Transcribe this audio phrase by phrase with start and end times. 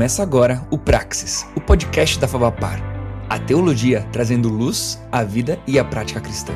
[0.00, 2.80] Começa agora o Praxis, o podcast da Fabapar.
[3.28, 6.54] A teologia trazendo luz à vida e à prática cristã.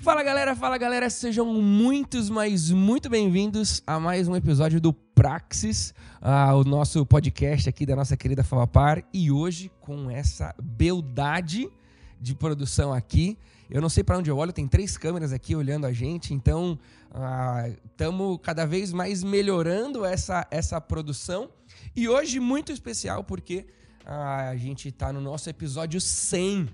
[0.00, 5.92] Fala galera, fala galera, sejam muitos, mas muito bem-vindos a mais um episódio do Praxis,
[6.22, 9.02] uh, o nosso podcast aqui da nossa querida Fabapar.
[9.12, 11.68] E hoje, com essa beldade
[12.20, 13.36] de produção aqui,
[13.70, 16.78] eu não sei para onde eu olho, tem três câmeras aqui olhando a gente, então
[17.90, 21.50] estamos uh, cada vez mais melhorando essa, essa produção.
[21.94, 23.66] E hoje, muito especial, porque
[24.06, 24.10] uh,
[24.50, 26.68] a gente está no nosso episódio 100.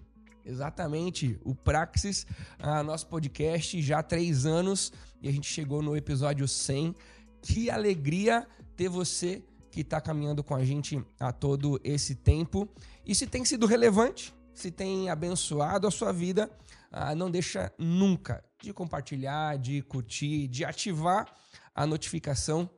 [0.47, 2.27] Exatamente, o Praxis,
[2.61, 6.95] uh, nosso podcast, já há três anos, e a gente chegou no episódio 100.
[7.43, 12.69] Que alegria ter você que está caminhando com a gente a todo esse tempo.
[13.05, 16.49] E se tem sido relevante, se tem abençoado a sua vida,
[16.97, 21.27] ah, não deixa nunca de compartilhar, de curtir, de ativar
[21.75, 22.71] a notificação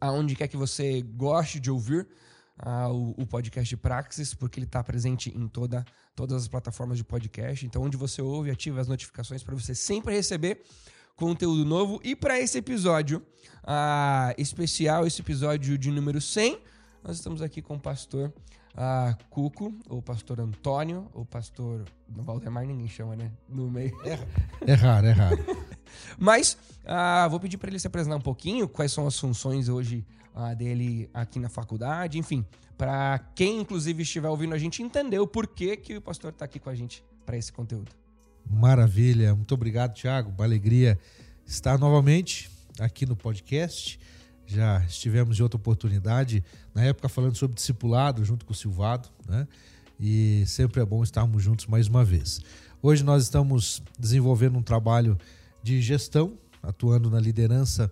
[0.00, 2.08] aonde quer que você goste de ouvir
[2.58, 5.84] ah, o, o, podcast Praxis, porque ele está presente em toda,
[6.16, 7.64] todas as plataformas de podcast.
[7.64, 10.62] Então, onde você ouve, ativa as notificações para você sempre receber
[11.14, 12.00] conteúdo novo.
[12.02, 13.24] E para esse episódio
[13.62, 16.60] ah, especial, esse episódio de número 100,
[17.04, 18.32] nós estamos aqui com o pastor
[18.76, 21.84] ah, Cuco, ou pastor Antônio, ou pastor.
[22.08, 23.30] No Valdemar ninguém chama, né?
[23.48, 23.94] No meio.
[24.04, 24.18] É,
[24.72, 25.44] é raro, é raro.
[26.18, 30.04] Mas ah, vou pedir para ele se apresentar um pouquinho, quais são as funções hoje
[30.34, 32.44] ah, dele aqui na faculdade, enfim,
[32.76, 36.58] para quem inclusive estiver ouvindo a gente entender o porquê que o pastor está aqui
[36.58, 37.92] com a gente para esse conteúdo.
[38.50, 40.30] Maravilha, muito obrigado, Thiago.
[40.36, 40.98] Uma alegria
[41.46, 43.98] estar novamente aqui no podcast
[44.46, 49.46] já estivemos em outra oportunidade, na época falando sobre discipulado junto com o Silvado, né?
[49.98, 52.40] E sempre é bom estarmos juntos mais uma vez.
[52.82, 55.16] Hoje nós estamos desenvolvendo um trabalho
[55.62, 57.90] de gestão, atuando na liderança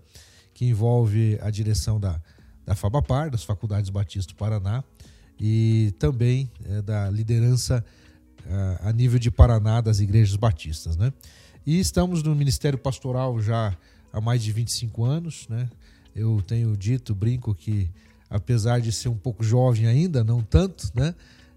[0.53, 2.21] que envolve a direção da,
[2.67, 4.85] da FABAPAR, das Faculdades Batista do Paraná,
[5.41, 7.85] e também é, da liderança
[8.47, 11.13] a, a nível de Paraná das igrejas batistas, né?
[11.65, 13.77] E estamos no Ministério Pastoral já
[14.13, 15.69] há mais de 25 anos, né?
[16.15, 17.89] Eu tenho dito, brinco que
[18.29, 21.15] apesar de ser um pouco jovem ainda, não tanto, né?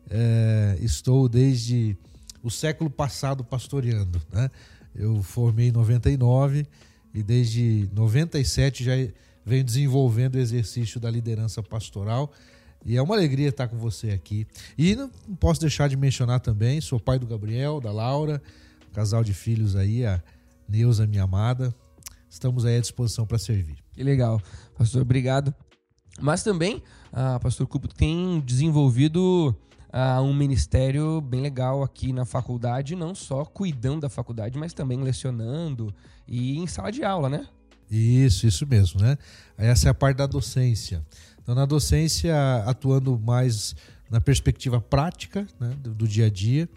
[0.10, 1.98] É, estou desde
[2.44, 4.52] o século passado pastoreando, né?
[4.94, 6.66] Eu formei em 99
[7.14, 8.92] e desde 97 já
[9.46, 12.32] venho desenvolvendo o exercício da liderança pastoral.
[12.86, 14.46] E é uma alegria estar com você aqui.
[14.78, 18.42] E não posso deixar de mencionar também, sou pai do Gabriel, da Laura,
[18.94, 20.22] casal de filhos aí, a
[20.68, 21.74] Neuza, minha amada.
[22.36, 23.78] Estamos aí à disposição para servir.
[23.94, 24.42] Que legal.
[24.78, 25.56] Pastor, obrigado.
[26.20, 29.56] Mas também, a Pastor Cupo tem desenvolvido
[29.88, 35.02] uh, um ministério bem legal aqui na faculdade, não só cuidando da faculdade, mas também
[35.02, 35.96] lecionando
[36.28, 37.48] e em sala de aula, né?
[37.90, 39.18] Isso, isso mesmo, né?
[39.58, 41.06] Essa é a parte da docência.
[41.42, 42.36] Então, na docência,
[42.66, 43.78] atuando mais
[44.10, 46.68] na perspectiva prática né, do, do dia a dia,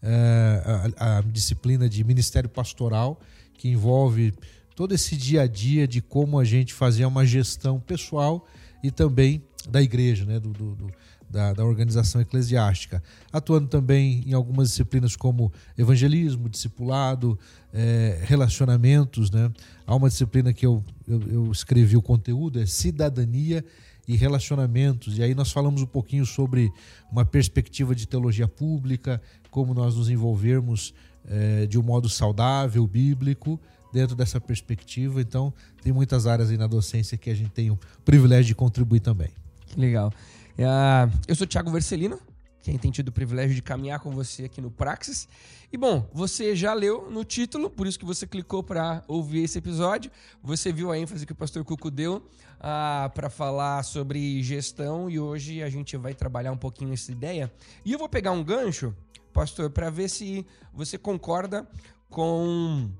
[0.00, 0.62] é,
[0.96, 3.18] a, a disciplina de ministério pastoral,
[3.54, 4.32] que envolve
[4.78, 8.46] todo esse dia a dia de como a gente fazia uma gestão pessoal
[8.80, 10.92] e também da igreja, né, do, do, do
[11.28, 13.02] da, da, organização eclesiástica,
[13.32, 17.36] atuando também em algumas disciplinas como evangelismo, discipulado,
[17.74, 19.32] é, relacionamentos.
[19.32, 19.50] Né?
[19.84, 23.64] Há uma disciplina que eu, eu, eu, escrevi o conteúdo, é cidadania
[24.06, 25.18] e relacionamentos.
[25.18, 26.70] E aí nós falamos um pouquinho sobre
[27.10, 30.94] uma perspectiva de teologia pública, como nós nos envolvermos
[31.26, 33.60] é, de um modo saudável, bíblico,
[33.92, 35.20] dentro dessa perspectiva.
[35.20, 39.00] Então, tem muitas áreas aí na docência que a gente tem o privilégio de contribuir
[39.00, 39.30] também.
[39.66, 40.12] Que legal.
[40.58, 42.18] Uh, eu sou Thiago Vercelino,
[42.62, 45.28] quem tem tido o privilégio de caminhar com você aqui no Praxis.
[45.72, 49.58] E bom, você já leu no título, por isso que você clicou para ouvir esse
[49.58, 50.10] episódio.
[50.42, 55.18] Você viu a ênfase que o pastor Cuco deu uh, para falar sobre gestão e
[55.18, 57.52] hoje a gente vai trabalhar um pouquinho essa ideia.
[57.84, 58.94] E eu vou pegar um gancho,
[59.32, 61.68] pastor, para ver se você concorda
[62.10, 62.90] com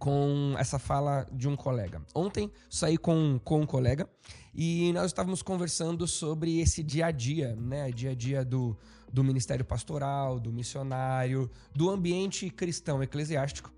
[0.00, 2.00] com essa fala de um colega.
[2.14, 4.08] Ontem saí com, com um colega
[4.54, 7.92] e nós estávamos conversando sobre esse dia a dia, né?
[7.92, 8.74] Dia a dia do,
[9.12, 13.70] do ministério pastoral, do missionário, do ambiente cristão eclesiástico.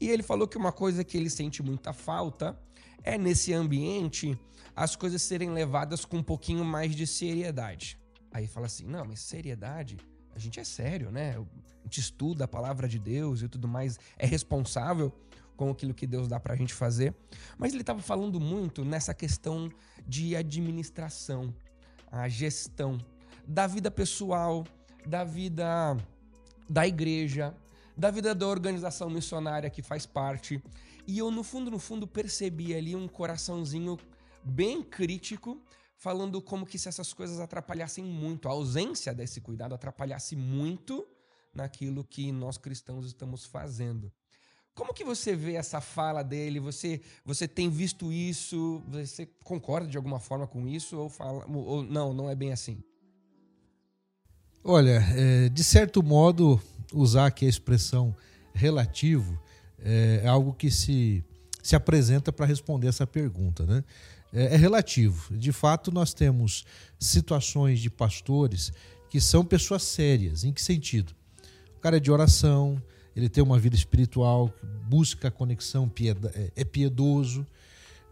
[0.00, 2.56] E ele falou que uma coisa que ele sente muita falta
[3.02, 4.38] é nesse ambiente
[4.76, 7.98] as coisas serem levadas com um pouquinho mais de seriedade.
[8.30, 9.96] Aí fala assim: não, mas seriedade?
[10.34, 11.36] A gente é sério, né?
[11.36, 15.12] A gente estuda a palavra de Deus e tudo mais, é responsável
[15.56, 17.14] com aquilo que Deus dá para a gente fazer.
[17.58, 19.70] Mas ele estava falando muito nessa questão
[20.06, 21.54] de administração,
[22.10, 22.98] a gestão
[23.46, 24.64] da vida pessoal,
[25.06, 25.96] da vida
[26.68, 27.54] da igreja,
[27.96, 30.62] da vida da organização missionária que faz parte.
[31.06, 33.98] E eu, no fundo, no fundo, percebi ali um coraçãozinho
[34.42, 35.60] bem crítico,
[35.96, 41.06] falando como que se essas coisas atrapalhassem muito, a ausência desse cuidado atrapalhasse muito
[41.54, 44.12] naquilo que nós cristãos estamos fazendo.
[44.74, 46.58] Como que você vê essa fala dele?
[46.58, 48.82] Você, você tem visto isso?
[48.88, 50.96] Você concorda de alguma forma com isso?
[50.96, 52.82] Ou, fala, ou não, não é bem assim?
[54.64, 56.60] Olha, é, de certo modo,
[56.92, 58.16] usar aqui a expressão
[58.52, 59.40] relativo
[59.78, 61.22] é, é algo que se,
[61.62, 63.64] se apresenta para responder essa pergunta.
[63.64, 63.84] Né?
[64.32, 65.36] É, é relativo.
[65.36, 66.64] De fato, nós temos
[66.98, 68.72] situações de pastores
[69.08, 70.42] que são pessoas sérias.
[70.42, 71.14] Em que sentido?
[71.76, 72.82] O cara é de oração,
[73.14, 74.52] ele tem uma vida espiritual,
[74.88, 75.90] busca a conexão,
[76.34, 77.46] é, é piedoso,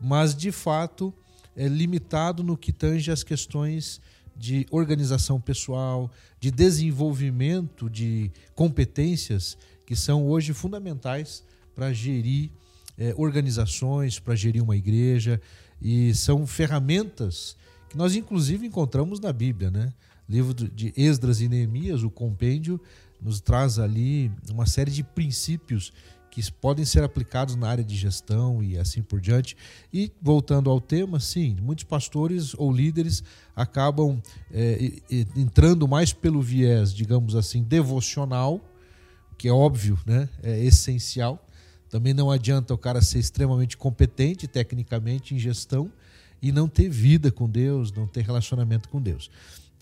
[0.00, 1.12] mas de fato
[1.56, 4.00] é limitado no que tange as questões
[4.37, 6.10] de organização pessoal,
[6.40, 11.44] de desenvolvimento de competências que são hoje fundamentais
[11.75, 12.50] para gerir
[12.96, 15.40] é, organizações, para gerir uma igreja,
[15.81, 17.56] e são ferramentas
[17.88, 19.93] que nós inclusive encontramos na Bíblia, né?
[20.28, 22.81] Livro de Esdras e Neemias, o compêndio
[23.22, 25.92] nos traz ali uma série de princípios
[26.32, 29.54] que podem ser aplicados na área de gestão e assim por diante.
[29.92, 33.22] E voltando ao tema, sim, muitos pastores ou líderes
[33.54, 34.20] acabam
[34.50, 34.92] é,
[35.36, 38.62] entrando mais pelo viés, digamos assim, devocional,
[39.36, 40.26] que é óbvio, né?
[40.42, 41.46] é essencial.
[41.90, 45.92] Também não adianta o cara ser extremamente competente tecnicamente em gestão
[46.40, 49.30] e não ter vida com Deus, não ter relacionamento com Deus.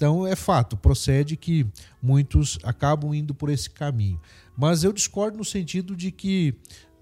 [0.01, 1.67] Então é fato, procede que
[2.01, 4.19] muitos acabam indo por esse caminho.
[4.57, 6.55] Mas eu discordo no sentido de que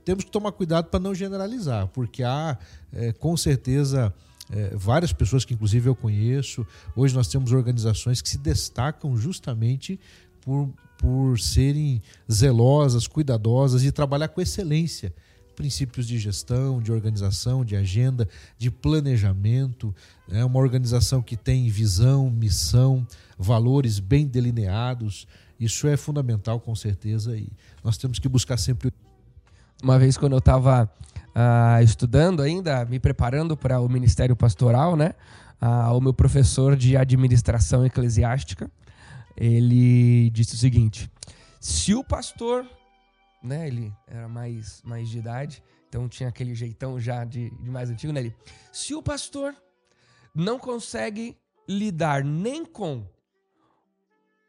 [0.05, 2.59] temos que tomar cuidado para não generalizar, porque há
[2.93, 4.13] é, com certeza
[4.51, 6.67] é, várias pessoas que inclusive eu conheço.
[6.97, 10.01] Hoje nós temos organizações que se destacam justamente
[10.41, 10.69] por,
[10.99, 15.15] por serem zelosas, cuidadosas e trabalhar com excelência
[15.59, 19.93] princípios de gestão, de organização, de agenda, de planejamento.
[20.31, 23.05] É uma organização que tem visão, missão,
[23.37, 25.27] valores bem delineados.
[25.59, 27.49] Isso é fundamental, com certeza, e
[27.83, 28.93] nós temos que buscar sempre.
[29.83, 34.95] Uma vez, quando eu estava uh, ah, estudando ainda, me preparando para o ministério pastoral,
[34.95, 35.13] né?
[35.61, 38.71] Uh, o meu professor de administração eclesiástica,
[39.37, 41.11] ele disse o seguinte:
[41.59, 42.65] se o pastor
[43.43, 43.67] né?
[43.67, 48.13] Ele era mais, mais de idade, então tinha aquele jeitão já de, de mais antigo,
[48.13, 48.21] né?
[48.21, 48.37] Ele,
[48.73, 49.55] se o pastor
[50.35, 51.37] não consegue
[51.69, 53.07] lidar nem com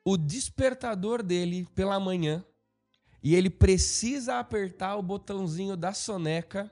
[0.03, 2.43] o despertador dele pela manhã
[3.21, 6.71] e ele precisa apertar o botãozinho da soneca,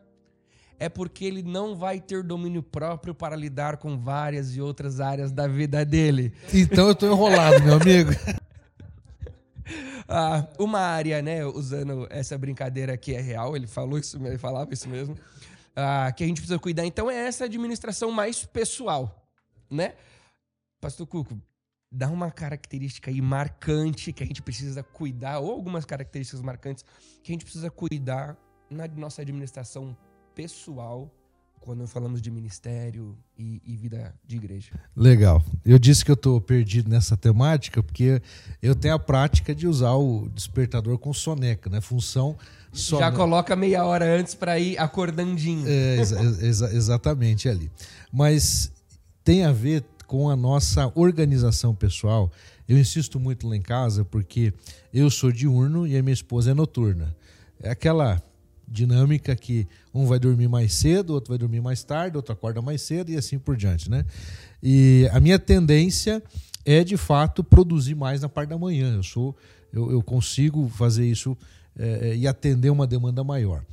[0.79, 5.31] é porque ele não vai ter domínio próprio para lidar com várias e outras áreas
[5.31, 6.33] da vida dele.
[6.53, 8.11] Então eu tô enrolado, meu amigo.
[10.09, 14.73] Ah, uma área, né, usando essa brincadeira que é real, ele falou isso, ele falava
[14.73, 15.17] isso mesmo,
[15.75, 19.29] ah, que a gente precisa cuidar, então, é essa administração mais pessoal,
[19.69, 19.95] né?
[20.79, 21.41] Pastor Cuco,
[21.91, 26.85] dá uma característica aí marcante que a gente precisa cuidar, ou algumas características marcantes
[27.21, 28.37] que a gente precisa cuidar
[28.69, 29.95] na nossa administração
[30.33, 31.11] pessoal
[31.67, 34.71] quando falamos de ministério e, e, vida de igreja.
[34.95, 35.43] Legal.
[35.65, 38.21] Eu disse que eu estou perdido nessa temática porque
[38.61, 41.81] eu tenho a prática de usar o despertador com soneca, né?
[41.81, 42.37] Função
[42.71, 43.11] soneca.
[43.11, 45.67] Já coloca meia hora antes para ir acordandinho.
[45.67, 47.69] É, exa exa exatamente ali.
[48.13, 48.71] Mas
[49.21, 52.31] tem a ver com a nossa organização pessoal.
[52.65, 54.53] Eu insisto muito lá em casa porque
[54.93, 57.13] eu sou diurno e a minha esposa é noturna.
[57.61, 58.23] É aquela
[58.67, 62.81] dinâmica que um vai dormir mais cedo, outro vai dormir mais tarde, outro acorda mais
[62.81, 64.05] cedo e assim por diante, né?
[64.61, 66.21] E a minha tendência
[66.65, 68.95] é de fato produzir mais na parte da manhã.
[68.95, 69.35] Eu sou,
[69.71, 71.37] eu, eu consigo fazer isso
[71.77, 73.63] é, e atender uma demanda maior.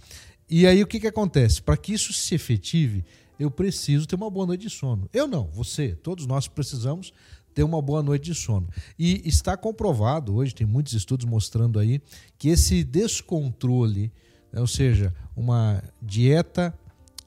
[0.49, 1.61] E aí o que, que acontece?
[1.61, 3.05] Para que isso se efetive,
[3.39, 5.09] eu preciso ter uma boa noite de sono.
[5.13, 7.13] Eu não, você, todos nós precisamos
[7.55, 8.69] ter uma boa noite de sono.
[8.99, 12.01] E está comprovado, hoje tem muitos estudos mostrando aí,
[12.39, 14.13] que esse descontrole?
[14.57, 16.75] Ou seja, uma dieta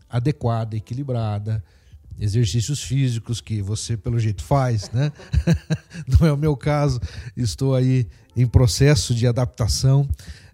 [0.09, 1.63] adequada, equilibrada,
[2.19, 5.11] exercícios físicos que você pelo jeito faz, né?
[6.07, 6.99] Não é o meu caso,
[7.35, 10.07] estou aí em processo de adaptação,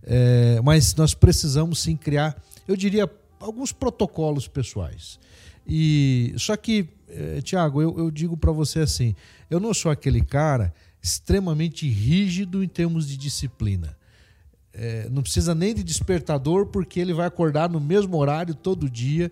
[0.04, 5.20] é, mas nós precisamos sim criar, eu diria, alguns protocolos pessoais.
[5.66, 9.16] E só que, é, Tiago, eu, eu digo para você assim,
[9.50, 13.96] eu não sou aquele cara extremamente rígido em termos de disciplina
[14.74, 19.32] é, não precisa nem de despertador, porque ele vai acordar no mesmo horário todo dia.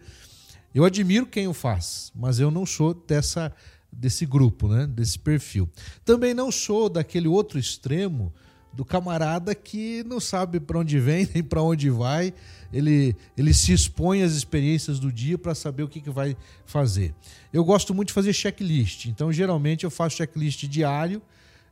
[0.73, 3.51] Eu admiro quem o faz, mas eu não sou dessa
[3.91, 4.87] desse grupo, né?
[4.87, 5.69] desse perfil.
[6.05, 8.31] Também não sou daquele outro extremo
[8.71, 12.33] do camarada que não sabe para onde vem nem para onde vai.
[12.71, 17.13] Ele, ele se expõe às experiências do dia para saber o que, que vai fazer.
[17.51, 21.21] Eu gosto muito de fazer checklist, então geralmente eu faço checklist diário.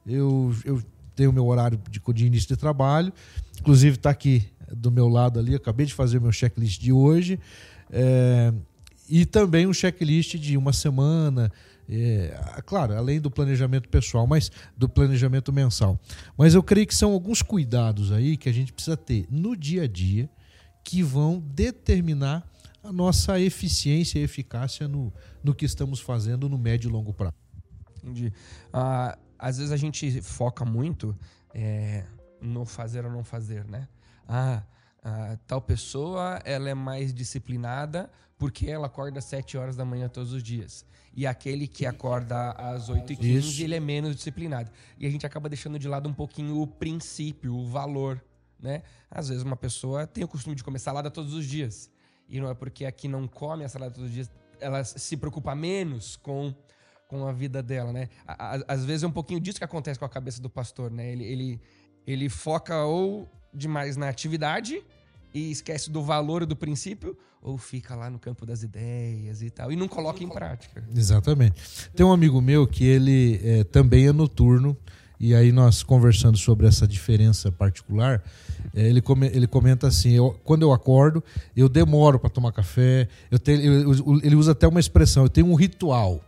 [0.06, 0.82] Eu, eu
[1.20, 3.12] tenho o meu horário de, de início de trabalho,
[3.60, 5.54] inclusive está aqui do meu lado ali.
[5.54, 7.38] acabei de fazer meu checklist de hoje.
[7.92, 8.54] É,
[9.10, 11.52] e também um checklist de uma semana,
[11.90, 16.00] é, claro, além do planejamento pessoal, mas do planejamento mensal.
[16.38, 19.84] Mas eu creio que são alguns cuidados aí que a gente precisa ter no dia
[19.84, 20.30] a dia
[20.86, 22.50] que vão determinar
[22.82, 25.12] a nossa eficiência e eficácia no,
[25.44, 27.36] no que estamos fazendo no médio e longo prazo.
[27.98, 28.32] Entendi.
[28.72, 31.18] Ah, às vezes a gente foca muito
[31.54, 32.06] é,
[32.42, 33.88] no fazer ou não fazer, né?
[34.28, 34.62] Ah,
[35.02, 40.08] ah, tal pessoa ela é mais disciplinada porque ela acorda às 7 horas da manhã
[40.08, 40.86] todos os dias.
[41.14, 44.72] E aquele que acorda às 8h15, ele é menos disciplinado.
[44.98, 48.24] E a gente acaba deixando de lado um pouquinho o princípio, o valor.
[48.60, 48.84] Né?
[49.10, 51.90] Às vezes uma pessoa tem o costume de comer salada todos os dias.
[52.30, 55.56] E não é porque aqui não come a salada todos os dias, ela se preocupa
[55.56, 56.54] menos com,
[57.10, 58.08] com a vida dela, né?
[58.68, 61.12] Às vezes é um pouquinho disso que acontece com a cabeça do pastor, né?
[61.12, 61.62] Ele, ele,
[62.06, 64.82] ele foca ou demais na atividade
[65.34, 69.72] e esquece do valor do princípio, ou fica lá no campo das ideias e tal,
[69.72, 70.84] e não coloca em prática.
[70.96, 71.90] Exatamente.
[71.96, 74.78] Tem um amigo meu que ele é, também é noturno,
[75.20, 78.24] e aí nós conversando sobre essa diferença particular,
[78.72, 81.24] é, ele, come, ele comenta assim: eu, quando eu acordo,
[81.56, 85.48] eu demoro para tomar café, eu tenho, eu, ele usa até uma expressão, eu tenho
[85.48, 86.24] um ritual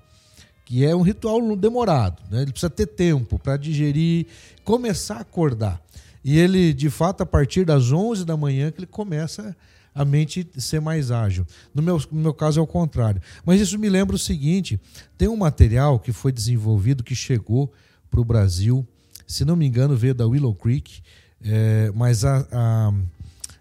[0.72, 2.44] que é um ritual demorado, né?
[2.44, 4.26] ele precisa ter tempo para digerir,
[4.64, 5.82] começar a acordar.
[6.24, 9.54] E ele, de fato, a partir das 11 da manhã que ele começa
[9.94, 11.46] a mente ser mais ágil.
[11.76, 13.22] No meu, no meu caso é o contrário.
[13.46, 14.80] Mas isso me lembra o seguinte:
[15.18, 17.70] tem um material que foi desenvolvido, que chegou
[18.10, 18.88] para o Brasil,
[19.28, 21.02] se não me engano, veio da Willow Creek,
[21.44, 22.94] é, mas a, a,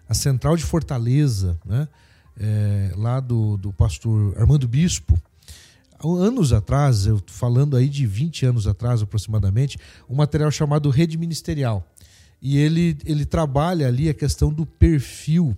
[0.09, 1.89] a, central de Fortaleza, né,
[2.39, 5.21] é, lá do, do pastor Armando Bispo,
[6.03, 9.79] anos atrás, eu falando aí de 20 anos atrás aproximadamente,
[10.09, 11.87] um material chamado Rede Ministerial
[12.43, 15.57] e ele, ele trabalha ali a questão do perfil.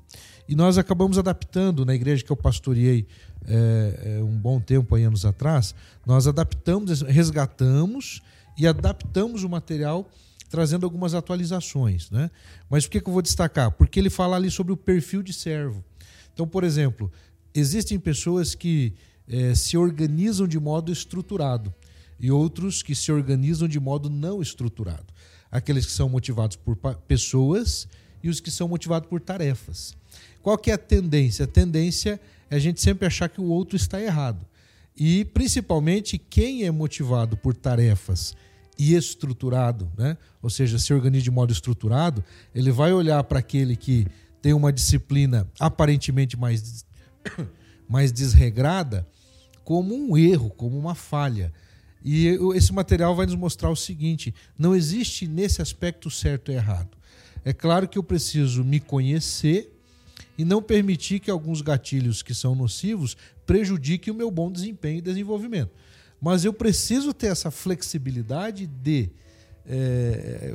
[0.49, 3.06] E nós acabamos adaptando na igreja que eu pastoreei
[3.46, 8.20] é, é, um bom tempo, aí, anos atrás, nós adaptamos, resgatamos
[8.58, 10.08] e adaptamos o material
[10.50, 12.11] trazendo algumas atualizações.
[12.11, 12.30] Né?
[12.68, 13.70] Mas por que, que eu vou destacar?
[13.70, 15.82] Porque ele fala ali sobre o perfil de servo.
[16.34, 17.11] Então, por exemplo,
[17.54, 18.92] existem pessoas que
[19.28, 21.72] é, se organizam de modo estruturado
[22.18, 25.12] e outros que se organizam de modo não estruturado
[25.52, 26.74] aqueles que são motivados por
[27.06, 27.86] pessoas
[28.22, 29.94] e os que são motivados por tarefas.
[30.40, 31.44] Qual que é a tendência?
[31.44, 34.46] A tendência é a gente sempre achar que o outro está errado.
[34.96, 38.34] E principalmente quem é motivado por tarefas
[38.78, 40.16] e estruturado, né?
[40.40, 42.24] ou seja, se organiza de modo estruturado,
[42.54, 44.06] ele vai olhar para aquele que
[44.40, 46.84] tem uma disciplina aparentemente mais,
[47.92, 49.06] mais desregrada
[49.62, 51.52] como um erro, como uma falha.
[52.02, 56.96] E esse material vai nos mostrar o seguinte: não existe nesse aspecto certo e errado.
[57.44, 59.78] É claro que eu preciso me conhecer
[60.38, 65.02] e não permitir que alguns gatilhos que são nocivos prejudiquem o meu bom desempenho e
[65.02, 65.70] desenvolvimento.
[66.18, 69.11] Mas eu preciso ter essa flexibilidade de,
[69.66, 70.54] é,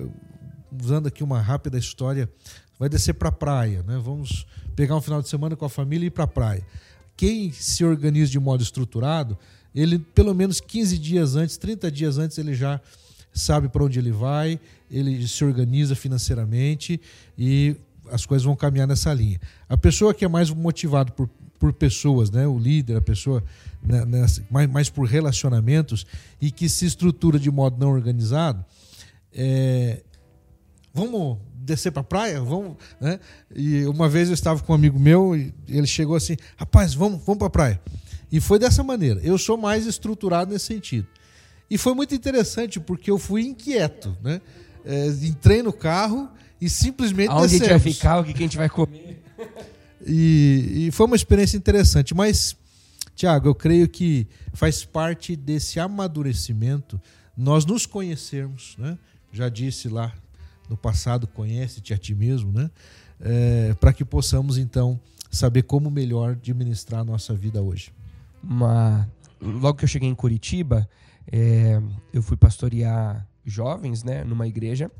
[0.81, 2.27] usando aqui uma rápida história,
[2.79, 3.99] vai descer para a praia, né?
[4.01, 6.65] vamos pegar um final de semana com a família e ir para a praia.
[7.17, 9.37] Quem se organiza de modo estruturado
[9.79, 12.81] ele pelo menos 15 dias antes, 30 dias antes, ele já
[13.31, 14.59] sabe para onde ele vai,
[14.89, 16.99] ele se organiza financeiramente
[17.37, 17.75] e
[18.11, 19.39] as coisas vão caminhar nessa linha.
[19.69, 23.43] A pessoa que é mais motivada por, por pessoas, né, o líder, a pessoa
[23.83, 26.05] né, nessa, mais, mais por relacionamentos
[26.41, 28.65] e que se estrutura de modo não organizado,
[29.31, 30.01] é,
[30.93, 33.19] vamos descer para a praia, vamos, né?
[33.53, 37.21] E uma vez eu estava com um amigo meu e ele chegou assim, rapaz, vamos,
[37.23, 37.81] vamos para a praia.
[38.31, 39.19] E foi dessa maneira.
[39.21, 41.07] Eu sou mais estruturado nesse sentido.
[41.69, 44.41] E foi muito interessante porque eu fui inquieto, né?
[44.85, 47.61] É, entrei no carro e simplesmente Onde descemos.
[47.61, 49.21] a gente vai ficar, o que a gente vai comer.
[50.09, 52.15] E, e foi uma experiência interessante.
[52.15, 52.55] Mas,
[53.13, 57.01] Tiago, eu creio que faz parte desse amadurecimento
[57.35, 58.97] nós nos conhecermos, né?
[59.33, 60.13] Já disse lá
[60.69, 62.69] no passado, conhece-te a ti mesmo, né?
[63.19, 64.99] É, para que possamos então
[65.31, 67.91] saber como melhor administrar a nossa vida hoje
[68.43, 69.09] uma.
[69.39, 70.89] Logo que eu cheguei em Curitiba,
[71.31, 71.79] é,
[72.11, 74.91] eu fui pastorear jovens, né, numa igreja.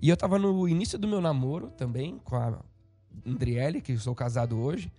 [0.00, 2.58] E eu tava no início do meu namoro também com a
[3.24, 4.92] Andriele, que eu sou casado hoje,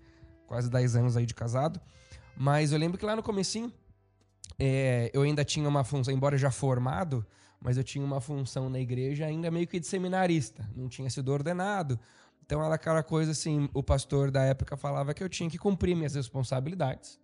[0.47, 1.79] quase 10 anos aí de casado.
[2.37, 3.71] Mas eu lembro que lá no comecinho,
[4.57, 7.25] é, eu ainda tinha uma função, embora já formado,
[7.59, 11.31] mas eu tinha uma função na igreja ainda meio que de seminarista, não tinha sido
[11.31, 11.99] ordenado.
[12.45, 15.95] Então era aquela coisa assim, o pastor da época falava que eu tinha que cumprir
[15.95, 17.19] minhas responsabilidades.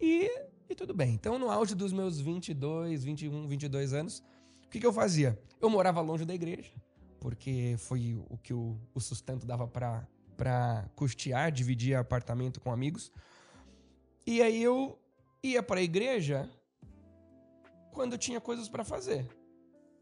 [0.00, 0.30] E,
[0.68, 1.14] e tudo bem.
[1.14, 4.22] Então no auge dos meus 22, 21, 22 anos,
[4.64, 5.36] o que, que eu fazia?
[5.60, 6.70] Eu morava longe da igreja,
[7.18, 13.10] porque foi o que o, o sustento dava para custear, dividir apartamento com amigos.
[14.24, 14.96] E aí eu
[15.42, 16.48] ia para a igreja
[17.92, 19.26] quando tinha coisas para fazer.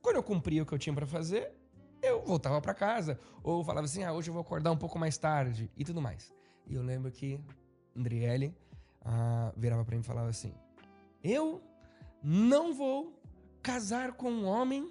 [0.08, 1.52] Quando eu cumpria o que eu tinha para fazer,
[2.00, 3.20] eu voltava para casa.
[3.42, 6.32] Ou falava assim: ah, hoje eu vou acordar um pouco mais tarde e tudo mais.
[6.66, 7.38] E eu lembro que
[7.94, 8.56] Andriele
[9.02, 10.54] ah, virava para mim e falava assim:
[11.22, 11.62] eu
[12.22, 13.20] não vou
[13.62, 14.90] casar com um homem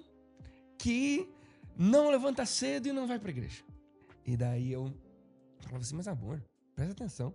[0.78, 1.28] que
[1.76, 3.64] não levanta cedo e não vai para igreja.
[4.24, 4.94] E daí eu
[5.58, 6.40] falava assim: mas amor,
[6.76, 7.34] presta atenção.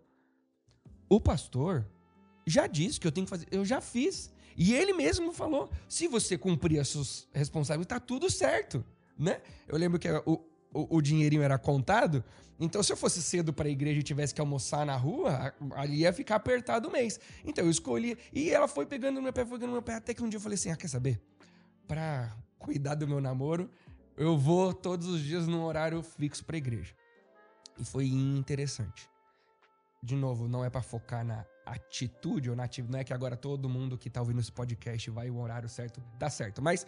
[1.10, 1.86] O pastor
[2.46, 4.32] já disse que eu tenho que fazer, eu já fiz.
[4.56, 8.86] E ele mesmo falou: se você cumprir as suas responsabilidades, tá tudo certo,
[9.18, 9.42] né?
[9.68, 12.24] Eu lembro que o, o, o dinheirinho era contado,
[12.60, 16.02] então se eu fosse cedo para a igreja e tivesse que almoçar na rua, ali
[16.02, 17.20] ia ficar apertado o mês.
[17.44, 19.96] Então eu escolhi, e ela foi pegando no meu pé, foi pegando no meu pé,
[19.96, 21.22] até que um dia eu falei assim: ah, quer saber?
[21.88, 23.70] Para cuidar do meu namoro,
[24.16, 26.94] eu vou todos os dias num horário fixo para a igreja.
[27.80, 29.10] E foi interessante.
[30.04, 32.92] De novo, não é para focar na atitude ou na atitude.
[32.92, 36.04] Não é que agora todo mundo que tá ouvindo esse podcast vai o horário certo,
[36.20, 36.62] dá certo.
[36.62, 36.86] Mas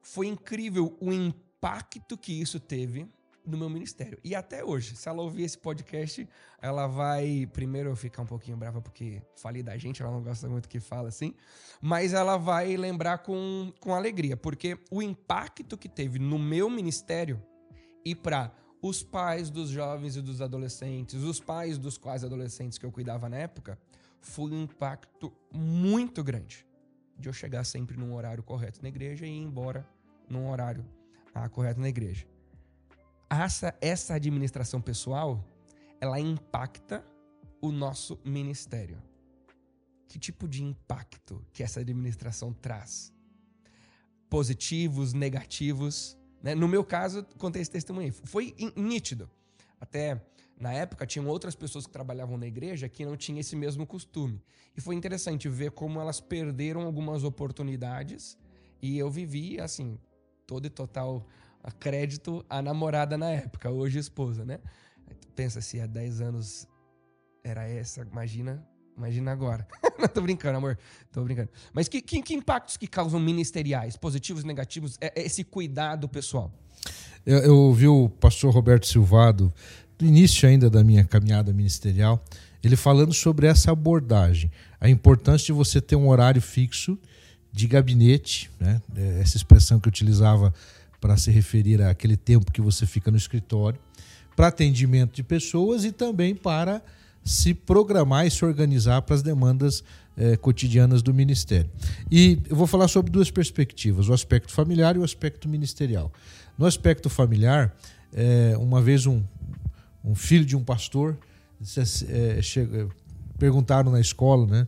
[0.00, 3.08] foi incrível o impacto que isso teve
[3.44, 4.20] no meu ministério.
[4.22, 6.28] E até hoje, se ela ouvir esse podcast,
[6.60, 7.48] ela vai.
[7.52, 11.08] Primeiro ficar um pouquinho brava porque falei da gente, ela não gosta muito que fala
[11.08, 11.34] assim.
[11.80, 17.42] Mas ela vai lembrar com, com alegria, porque o impacto que teve no meu ministério
[18.04, 18.52] e para
[18.82, 23.28] os pais dos jovens e dos adolescentes, os pais dos quais adolescentes que eu cuidava
[23.28, 23.78] na época,
[24.20, 26.66] foi um impacto muito grande
[27.16, 29.88] de eu chegar sempre num horário correto na igreja e ir embora
[30.28, 30.84] num horário
[31.32, 32.26] ah, correto na igreja.
[33.30, 35.42] Essa, essa administração pessoal,
[36.00, 37.04] ela impacta
[37.60, 39.00] o nosso ministério.
[40.08, 43.12] Que tipo de impacto que essa administração traz?
[44.28, 46.18] Positivos, negativos?
[46.42, 46.54] Né?
[46.54, 48.12] No meu caso, contei esse testemunho.
[48.24, 49.30] Foi nítido.
[49.80, 50.20] Até
[50.58, 54.42] na época, tinham outras pessoas que trabalhavam na igreja que não tinham esse mesmo costume.
[54.76, 58.38] E foi interessante ver como elas perderam algumas oportunidades.
[58.80, 59.98] E eu vivi, assim,
[60.46, 61.26] todo e total
[61.78, 64.58] crédito à namorada na época, hoje esposa, né?
[65.36, 66.68] Pensa se há 10 anos
[67.44, 69.66] era essa, imagina Imagina agora.
[69.98, 70.78] Não, tô brincando, amor.
[71.12, 71.48] Tô brincando.
[71.72, 76.52] Mas que, que, que impactos que causam ministeriais, positivos negativos, é, é esse cuidado pessoal?
[77.24, 79.52] Eu, eu ouvi o pastor Roberto Silvado,
[79.98, 82.22] do início ainda da minha caminhada ministerial,
[82.62, 84.50] ele falando sobre essa abordagem,
[84.80, 86.98] a importância de você ter um horário fixo
[87.52, 88.80] de gabinete, né?
[88.96, 90.52] É, essa expressão que eu utilizava
[91.00, 93.78] para se referir àquele tempo que você fica no escritório,
[94.34, 96.82] para atendimento de pessoas e também para
[97.24, 99.84] se programar e se organizar para as demandas
[100.16, 101.70] eh, cotidianas do Ministério.
[102.10, 106.12] E eu vou falar sobre duas perspectivas: o aspecto familiar e o aspecto ministerial.
[106.58, 107.74] No aspecto familiar,
[108.12, 109.22] eh, uma vez um,
[110.04, 111.16] um, filho de um pastor
[111.58, 112.88] disse, eh, chega,
[113.38, 114.66] perguntaram na escola, né,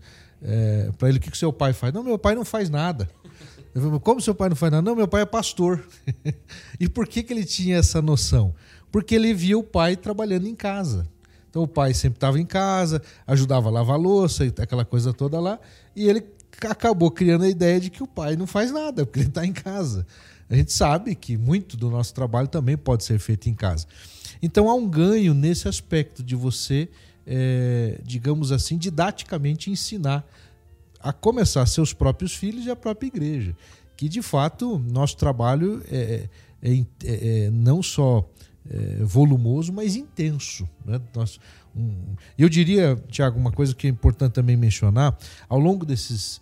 [0.96, 1.92] para ele o que, que seu pai faz.
[1.92, 3.08] Não, meu pai não faz nada.
[3.74, 4.82] Falei, Como seu pai não faz nada?
[4.82, 5.84] Não, meu pai é pastor.
[6.78, 8.54] e por que, que ele tinha essa noção?
[8.90, 11.06] Porque ele via o pai trabalhando em casa.
[11.54, 15.12] Então o pai sempre estava em casa, ajudava a lavar a louça e aquela coisa
[15.12, 15.60] toda lá,
[15.94, 16.26] e ele
[16.68, 19.52] acabou criando a ideia de que o pai não faz nada, porque ele está em
[19.52, 20.04] casa.
[20.50, 23.86] A gente sabe que muito do nosso trabalho também pode ser feito em casa.
[24.42, 26.88] Então há um ganho nesse aspecto de você,
[27.24, 30.26] é, digamos assim, didaticamente ensinar
[30.98, 33.56] a começar seus próprios filhos e a própria igreja.
[33.96, 36.28] Que de fato nosso trabalho é,
[36.60, 38.28] é, é não só
[38.68, 40.68] é, volumoso, mas intenso.
[40.84, 41.00] Né?
[41.14, 41.38] Nós,
[41.76, 45.16] um, eu diria, Tiago, uma coisa que é importante também mencionar:
[45.48, 46.40] ao longo desses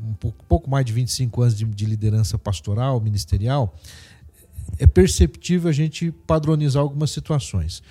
[0.00, 3.74] um pouco, pouco mais de 25 anos de, de liderança pastoral, ministerial,
[4.78, 7.82] é perceptível a gente padronizar algumas situações.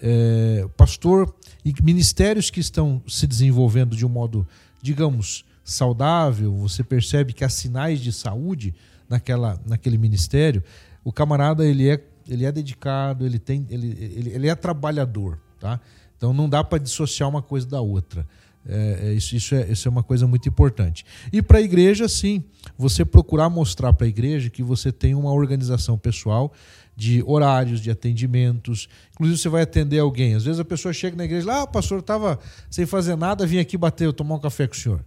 [0.00, 1.34] É, pastor
[1.64, 4.46] e ministérios que estão se desenvolvendo de um modo,
[4.80, 8.74] digamos, saudável, você percebe que há sinais de saúde
[9.08, 10.62] naquela, naquele ministério,
[11.04, 15.80] o camarada ele é ele é dedicado, ele tem, ele, ele, ele é trabalhador, tá?
[16.16, 18.26] Então não dá para dissociar uma coisa da outra.
[18.66, 21.04] É, é, isso, isso, é, isso é uma coisa muito importante.
[21.32, 22.44] E para a igreja, sim,
[22.76, 26.52] você procurar mostrar para a igreja que você tem uma organização pessoal
[26.94, 28.86] de horários, de atendimentos.
[29.14, 30.34] Inclusive, você vai atender alguém.
[30.34, 32.38] Às vezes a pessoa chega na igreja e ah, pastor, estava
[32.70, 35.00] sem fazer nada, vim aqui bater, tomar um café com o senhor.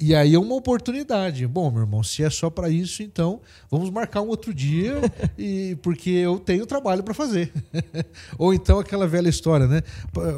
[0.00, 1.46] E aí é uma oportunidade.
[1.46, 3.38] Bom, meu irmão, se é só para isso, então
[3.70, 4.94] vamos marcar um outro dia,
[5.36, 7.52] e porque eu tenho trabalho para fazer.
[8.38, 9.82] Ou então aquela velha história, né?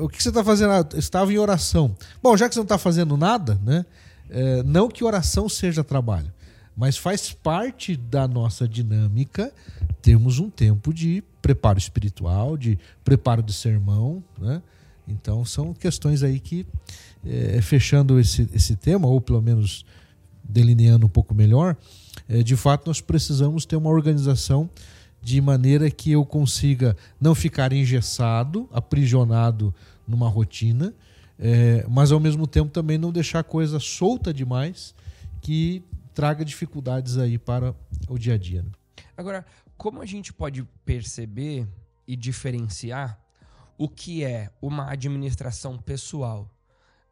[0.00, 0.72] O que você está fazendo?
[0.72, 1.96] Ah, estava em oração.
[2.20, 3.86] Bom, já que você não está fazendo nada, né?
[4.28, 6.32] É, não que oração seja trabalho,
[6.76, 9.52] mas faz parte da nossa dinâmica
[10.00, 14.60] termos um tempo de preparo espiritual, de preparo de sermão, né?
[15.06, 16.66] Então são questões aí que
[17.26, 19.84] é, fechando esse, esse tema, ou pelo menos
[20.42, 21.76] delineando um pouco melhor,
[22.28, 24.68] é, de fato nós precisamos ter uma organização
[25.22, 29.72] de maneira que eu consiga não ficar engessado, aprisionado
[30.06, 30.92] numa rotina,
[31.38, 34.94] é, mas ao mesmo tempo também não deixar coisa solta demais
[35.40, 35.82] que
[36.12, 37.74] traga dificuldades aí para
[38.08, 38.62] o dia a dia.
[38.62, 38.70] Né?
[39.16, 41.66] Agora, como a gente pode perceber
[42.06, 43.18] e diferenciar
[43.78, 46.50] o que é uma administração pessoal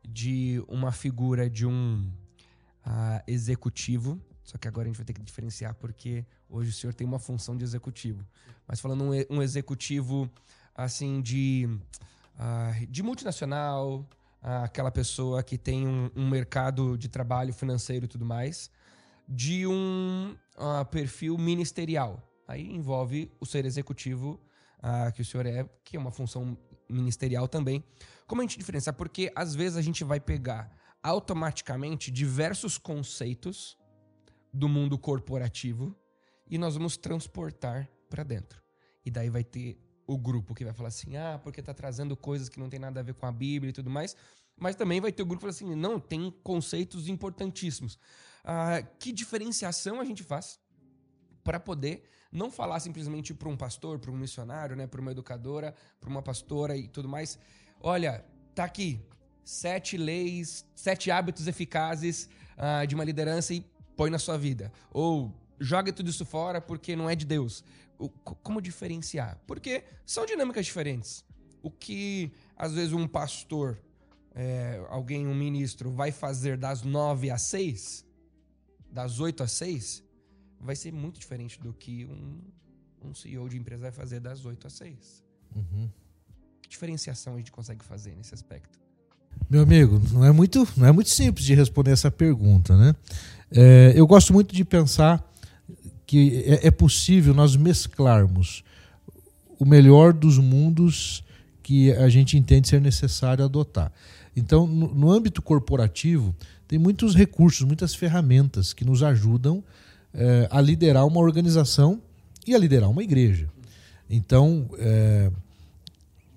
[0.07, 2.11] de uma figura de um
[2.87, 4.21] uh, executivo.
[4.43, 7.19] Só que agora a gente vai ter que diferenciar porque hoje o senhor tem uma
[7.19, 8.25] função de executivo.
[8.67, 10.31] Mas falando um, um executivo
[10.75, 11.69] assim de,
[12.37, 14.01] uh, de multinacional,
[14.43, 18.71] uh, aquela pessoa que tem um, um, mercado de trabalho financeiro e tudo mais,
[19.29, 20.35] de um
[20.91, 22.21] perfil ministerial.
[22.49, 24.41] Aí envolve o ser executivo
[25.15, 26.59] que o senhor é, que é uma função
[26.91, 27.85] ministerial também.
[28.27, 28.95] Como a gente diferenciar?
[28.95, 30.71] Porque às vezes a gente vai pegar
[31.03, 33.79] automaticamente diversos conceitos
[34.53, 35.97] do mundo corporativo
[36.49, 38.63] e nós vamos transportar para dentro.
[39.05, 42.49] E daí vai ter o grupo que vai falar assim: ah, porque tá trazendo coisas
[42.49, 44.17] que não tem nada a ver com a Bíblia e tudo mais.
[44.57, 47.99] Mas também vai ter o grupo que fala assim: não, tem conceitos importantíssimos.
[48.45, 50.59] Ah, que diferenciação a gente faz
[51.45, 55.75] para poder não falar simplesmente para um pastor, para um missionário, né, para uma educadora,
[56.01, 57.39] para uma pastora e tudo mais.
[57.81, 59.01] Olha, tá aqui
[59.45, 63.65] sete leis, sete hábitos eficazes uh, de uma liderança e
[63.97, 64.73] põe na sua vida.
[64.93, 67.65] Ou joga tudo isso fora porque não é de Deus.
[67.99, 69.39] O, como diferenciar?
[69.47, 71.25] Porque são dinâmicas diferentes.
[71.63, 73.79] O que às vezes um pastor,
[74.35, 78.07] é, alguém, um ministro, vai fazer das nove às seis,
[78.91, 80.03] das oito às seis,
[80.61, 84.67] vai ser muito diferente do que um, um CEO de empresa vai fazer das 8
[84.67, 85.25] às 6.
[85.57, 85.89] Uhum.
[86.63, 88.79] Que diferenciação a gente consegue fazer nesse aspecto?
[89.49, 92.95] Meu amigo, não é muito, não é muito simples de responder essa pergunta, né?
[93.51, 95.27] É, eu gosto muito de pensar
[96.07, 98.63] que é, é possível nós mesclarmos
[99.59, 101.25] o melhor dos mundos
[101.63, 103.93] que a gente entende ser necessário adotar.
[104.37, 106.35] Então, no, no âmbito corporativo,
[106.67, 109.63] tem muitos recursos, muitas ferramentas que nos ajudam
[110.13, 112.03] é, a liderar uma organização
[112.47, 113.49] e a liderar uma igreja.
[114.09, 115.31] Então, é,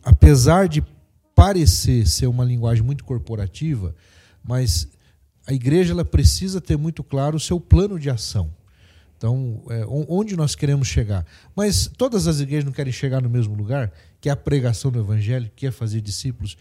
[0.03, 0.83] apesar de
[1.35, 3.95] parecer ser uma linguagem muito corporativa,
[4.43, 4.87] mas
[5.47, 8.51] a igreja ela precisa ter muito claro o seu plano de ação.
[9.17, 11.25] Então, é, onde nós queremos chegar?
[11.55, 14.99] Mas todas as igrejas não querem chegar no mesmo lugar, que é a pregação do
[14.99, 16.57] evangelho, que é fazer discípulos.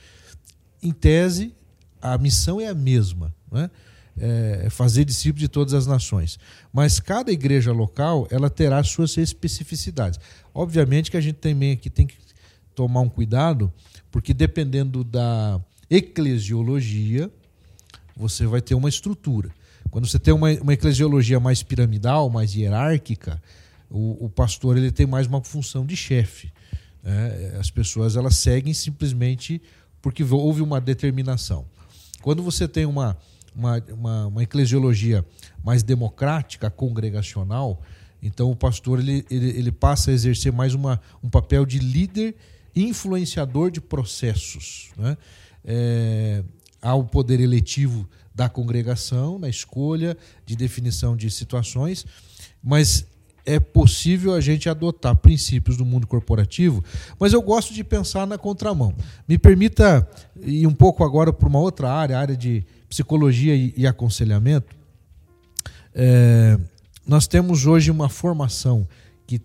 [0.81, 1.53] Em tese,
[2.01, 3.35] a missão é a mesma.
[3.51, 3.70] Não é?
[4.18, 6.38] É, fazer discípulos de todas as nações.
[6.72, 10.18] Mas cada igreja local ela terá suas especificidades.
[10.55, 12.16] Obviamente que a gente também aqui tem que
[12.75, 13.72] tomar um cuidado,
[14.11, 17.31] porque dependendo da eclesiologia,
[18.16, 19.51] você vai ter uma estrutura.
[19.90, 23.42] Quando você tem uma, uma eclesiologia mais piramidal, mais hierárquica,
[23.90, 26.51] o, o pastor ele tem mais uma função de chefe.
[27.03, 27.57] Né?
[27.59, 29.61] As pessoas elas seguem simplesmente
[30.01, 31.66] porque houve uma determinação.
[32.22, 33.18] Quando você tem uma
[33.55, 35.25] uma, uma, uma eclesiologia
[35.65, 37.81] mais democrática, congregacional,
[38.23, 42.37] então o pastor ele, ele, ele passa a exercer mais uma, um papel de líder
[42.75, 44.91] influenciador de processos.
[44.97, 45.17] Né?
[45.65, 46.45] É,
[46.81, 52.07] há o poder eletivo da congregação, na escolha de definição de situações,
[52.62, 53.07] mas
[53.45, 56.83] é possível a gente adotar princípios do mundo corporativo,
[57.19, 58.95] mas eu gosto de pensar na contramão.
[59.27, 60.09] Me permita
[60.41, 64.77] ir um pouco agora para uma outra área, a área de psicologia e, e aconselhamento,
[65.95, 66.59] é,
[67.07, 68.87] nós temos hoje uma formação
[69.27, 69.41] que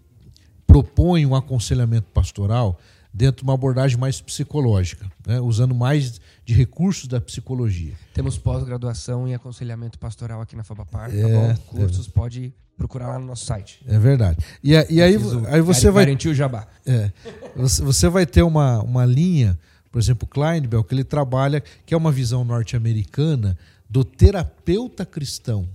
[0.67, 2.77] propõe um aconselhamento pastoral
[3.13, 7.93] dentro de uma abordagem mais psicológica, né, usando mais de recursos da psicologia.
[8.13, 11.55] Temos pós-graduação em aconselhamento pastoral aqui na Fabapar, tá é, tá bom?
[11.67, 12.11] Cursos é.
[12.11, 13.81] pode procurar lá no nosso site.
[13.87, 14.43] É verdade.
[14.61, 16.67] E, e aí, aí você vai garantir o jabá.
[16.85, 17.11] É,
[17.55, 19.57] você, você vai ter uma, uma linha
[19.91, 23.57] por exemplo, Kleinbell, que ele trabalha, que é uma visão norte-americana
[23.89, 25.67] do terapeuta cristão,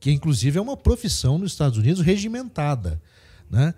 [0.00, 3.00] que inclusive é uma profissão nos Estados Unidos regimentada.
[3.50, 3.74] Né?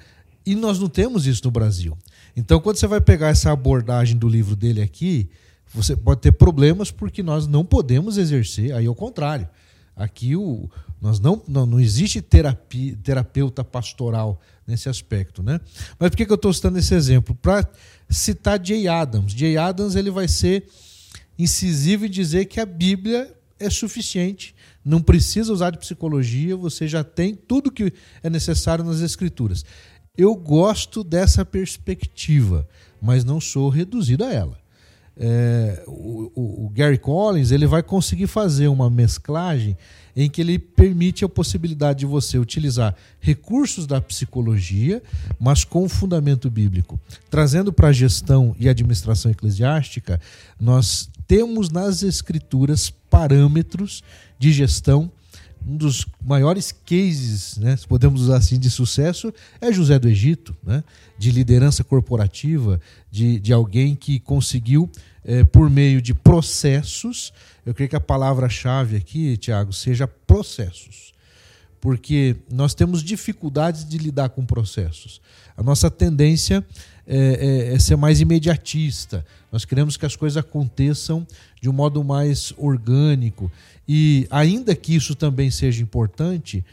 [0.47, 1.97] E nós não temos isso no Brasil.
[2.37, 5.29] Então, quando você vai pegar essa abordagem do livro dele aqui,
[5.73, 9.49] você pode ter problemas porque nós não podemos exercer, aí ao contrário.
[9.97, 10.69] Aqui o,
[11.01, 15.43] nós não, não, não existe terapia, terapeuta pastoral nesse aspecto.
[15.43, 15.61] Né?
[15.99, 17.35] Mas por que, que eu estou citando esse exemplo?
[17.35, 17.69] Para
[18.09, 19.33] citar Jay Adams.
[19.33, 20.67] Jay Adams ele vai ser
[21.39, 24.55] incisivo e dizer que a Bíblia é suficiente,
[24.85, 29.65] não precisa usar de psicologia, você já tem tudo que é necessário nas Escrituras.
[30.17, 32.69] Eu gosto dessa perspectiva,
[33.01, 34.63] mas não sou reduzido a ela.
[35.16, 39.77] É, o, o, Gary Collins ele vai conseguir fazer uma mesclagem
[40.16, 45.03] em que ele permite a possibilidade de você utilizar recursos da psicologia,
[45.38, 46.98] mas com fundamento bíblico.
[47.31, 50.20] Trazendo para a gestão e administração eclesiástica,
[50.61, 54.03] nós temos nas escrituras parâmetros
[54.38, 55.11] de gestão.
[55.66, 60.55] Um dos maiores cases, né, se podemos usar assim, de sucesso é José do Egito,
[60.62, 60.85] né,
[61.18, 64.90] de liderança corporativa, de, de alguém que conseguiu,
[65.24, 67.33] é, por meio de processos,
[67.64, 71.14] eu creio que a palavra-chave aqui, Tiago, seja processos.
[71.81, 75.20] Porque nós temos dificuldades de lidar com processos.
[75.57, 76.64] A nossa tendência
[77.07, 79.25] é, é, é ser mais imediatista.
[79.53, 81.27] Nós queremos que as coisas aconteçam
[81.61, 83.51] de um modo mais orgânico.
[83.88, 86.64] E, ainda que isso também seja importante,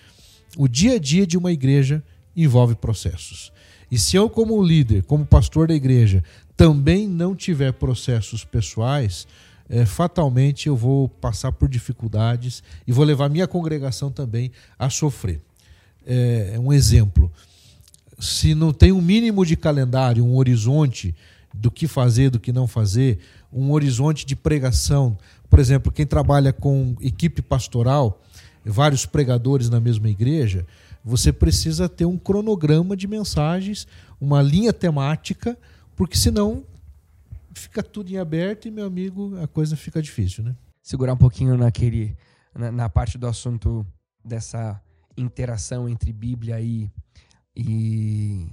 [0.57, 2.03] o dia a dia de uma igreja
[2.35, 3.51] envolve processos.
[3.91, 6.23] E se eu, como líder, como pastor da igreja,
[6.55, 9.27] também não tiver processos pessoais,
[9.69, 15.39] é, fatalmente eu vou passar por dificuldades e vou levar minha congregação também a sofrer.
[16.05, 17.31] É, um exemplo
[18.21, 21.15] se não tem um mínimo de calendário, um horizonte
[21.51, 23.19] do que fazer, do que não fazer,
[23.51, 25.17] um horizonte de pregação.
[25.49, 28.21] Por exemplo, quem trabalha com equipe pastoral,
[28.63, 30.67] vários pregadores na mesma igreja,
[31.03, 33.87] você precisa ter um cronograma de mensagens,
[34.19, 35.57] uma linha temática,
[35.95, 36.63] porque senão
[37.55, 40.55] fica tudo em aberto e, meu amigo, a coisa fica difícil, né?
[40.83, 42.15] Segurar um pouquinho naquele,
[42.53, 43.85] na, na parte do assunto
[44.23, 44.79] dessa
[45.17, 46.89] interação entre Bíblia e
[47.55, 48.49] e,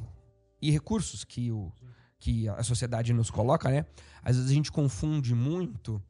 [0.61, 1.73] e recursos que, o,
[2.19, 3.87] que a sociedade nos coloca, né?
[4.23, 6.03] Às vezes a gente confunde muito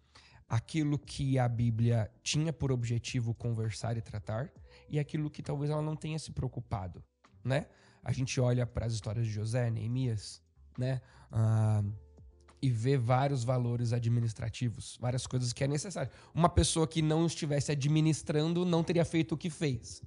[0.48, 4.50] aquilo que a Bíblia tinha por objetivo conversar e tratar
[4.88, 7.04] e aquilo que talvez ela não tenha se preocupado,
[7.44, 7.66] né?
[8.02, 10.40] A gente olha para as histórias de José, Neemias,
[10.78, 11.02] né?
[11.30, 11.82] Ah,
[12.60, 16.10] e vê vários valores administrativos, várias coisas que é necessário.
[16.34, 20.02] Uma pessoa que não estivesse administrando não teria feito o que fez.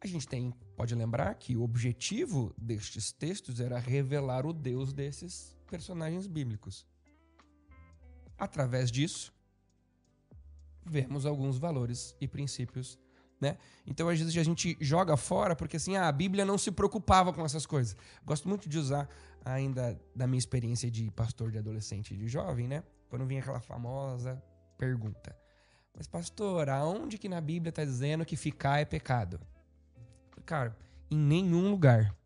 [0.00, 5.56] A gente tem, pode lembrar que o objetivo destes textos era revelar o Deus desses
[5.68, 6.86] personagens bíblicos.
[8.38, 9.34] Através disso,
[10.86, 12.96] vemos alguns valores e princípios,
[13.40, 13.58] né?
[13.84, 17.32] Então às vezes a gente joga fora porque assim, ah, a Bíblia não se preocupava
[17.32, 17.96] com essas coisas.
[18.24, 19.08] Gosto muito de usar
[19.44, 22.84] ainda da minha experiência de pastor de adolescente e de jovem, né?
[23.08, 24.40] Quando vinha aquela famosa
[24.76, 25.36] pergunta:
[25.92, 29.40] "Mas pastor, aonde que na Bíblia está dizendo que ficar é pecado?"
[30.48, 30.74] Cara,
[31.10, 32.16] em nenhum lugar.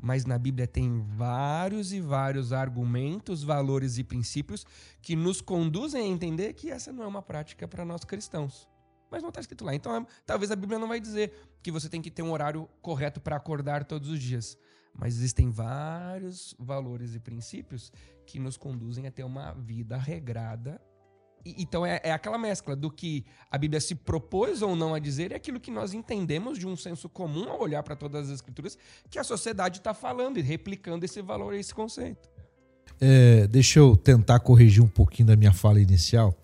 [0.00, 4.64] Mas na Bíblia tem vários e vários argumentos, valores e princípios
[5.02, 8.66] que nos conduzem a entender que essa não é uma prática para nós cristãos.
[9.10, 9.74] Mas não está escrito lá.
[9.74, 13.20] Então, talvez a Bíblia não vai dizer que você tem que ter um horário correto
[13.20, 14.56] para acordar todos os dias.
[14.94, 17.92] Mas existem vários valores e princípios
[18.24, 20.80] que nos conduzem a ter uma vida regrada
[21.56, 25.30] então é, é, aquela mescla do que a Bíblia se propôs ou não a dizer
[25.30, 28.76] e aquilo que nós entendemos de um senso comum ao olhar para todas as escrituras
[29.10, 32.28] que a sociedade está falando e replicando esse valor e esse conceito.
[33.00, 36.34] É, deixa eu tentar corrigir um pouquinho da minha fala inicial,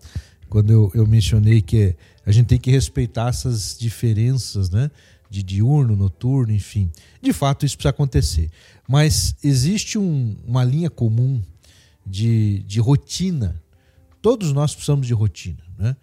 [0.49, 4.91] quando eu, eu mencionei que a gente tem que respeitar essas diferenças, né?
[5.29, 6.91] De diurno, noturno, enfim.
[7.19, 8.51] De fato, isso precisa acontecer.
[8.87, 11.41] Mas existe um, uma linha comum
[12.05, 13.62] de, de rotina
[14.23, 15.61] Todos nós precisamos de rotina.
[15.77, 15.97] Né?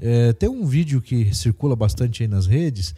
[0.00, 2.94] É, tem um vídeo que circula bastante aí nas redes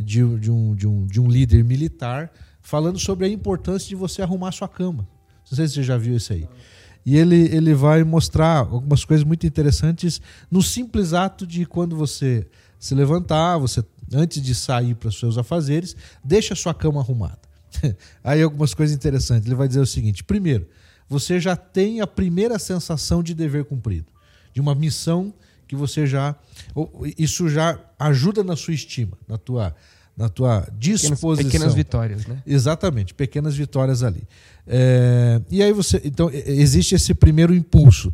[0.00, 2.32] de, de, um, de, um, de um líder militar
[2.62, 5.06] falando sobre a importância de você arrumar sua cama.
[5.50, 6.48] Não sei se você já viu isso aí.
[7.04, 12.46] E ele, ele vai mostrar algumas coisas muito interessantes no simples ato de quando você
[12.78, 17.40] se levantar, você antes de sair para os seus afazeres, deixa a sua cama arrumada.
[18.24, 19.46] Aí algumas coisas interessantes.
[19.46, 20.66] Ele vai dizer o seguinte: primeiro,
[21.06, 24.13] você já tem a primeira sensação de dever cumprido
[24.54, 25.34] de uma missão
[25.66, 26.34] que você já.
[27.18, 29.74] Isso já ajuda na sua estima, na tua,
[30.16, 31.36] na tua disposição.
[31.36, 32.42] Pequenas, pequenas vitórias, né?
[32.46, 34.22] Exatamente, pequenas vitórias ali.
[34.66, 36.00] É, e aí você.
[36.04, 38.12] Então, existe esse primeiro impulso.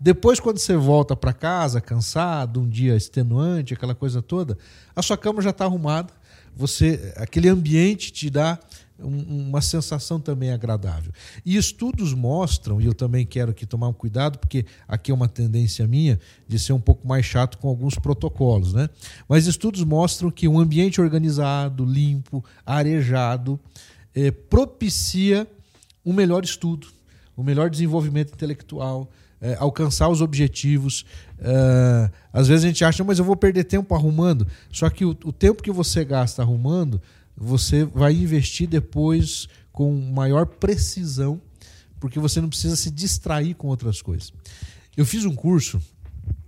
[0.00, 4.58] Depois, quando você volta para casa, cansado, um dia extenuante, aquela coisa toda,
[4.96, 6.12] a sua cama já está arrumada.
[6.56, 8.58] Você, aquele ambiente te dá
[9.02, 11.12] uma sensação também agradável.
[11.44, 15.28] E estudos mostram, e eu também quero aqui tomar um cuidado, porque aqui é uma
[15.28, 18.88] tendência minha de ser um pouco mais chato com alguns protocolos, né?
[19.28, 23.58] Mas estudos mostram que um ambiente organizado, limpo, arejado,
[24.14, 25.46] eh, propicia
[26.04, 26.88] um melhor estudo,
[27.36, 29.10] um melhor desenvolvimento intelectual,
[29.42, 31.04] é, alcançar os objetivos.
[31.40, 34.46] É, às vezes a gente acha, mas eu vou perder tempo arrumando.
[34.70, 37.02] Só que o, o, tempo que você gasta arrumando,
[37.36, 41.40] você vai investir depois com maior precisão,
[41.98, 44.32] porque você não precisa se distrair com outras coisas.
[44.96, 45.80] Eu fiz um curso.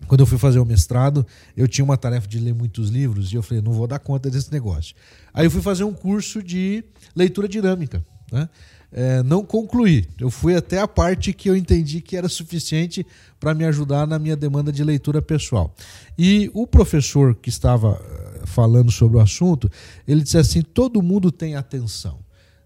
[0.07, 3.37] Quando eu fui fazer o mestrado, eu tinha uma tarefa de ler muitos livros e
[3.37, 4.95] eu falei, não vou dar conta desse negócio.
[5.33, 6.85] Aí eu fui fazer um curso de
[7.17, 8.05] leitura dinâmica.
[8.31, 8.49] Né?
[8.95, 10.07] é, não concluí.
[10.21, 13.05] Eu fui até a parte que eu entendi que era suficiente
[13.41, 15.75] para me ajudar na minha demanda de leitura pessoal.
[16.17, 19.71] E o professor que estava eh, falando sobre o assunto,
[20.07, 22.19] ele disse assim: todo mundo tem atenção.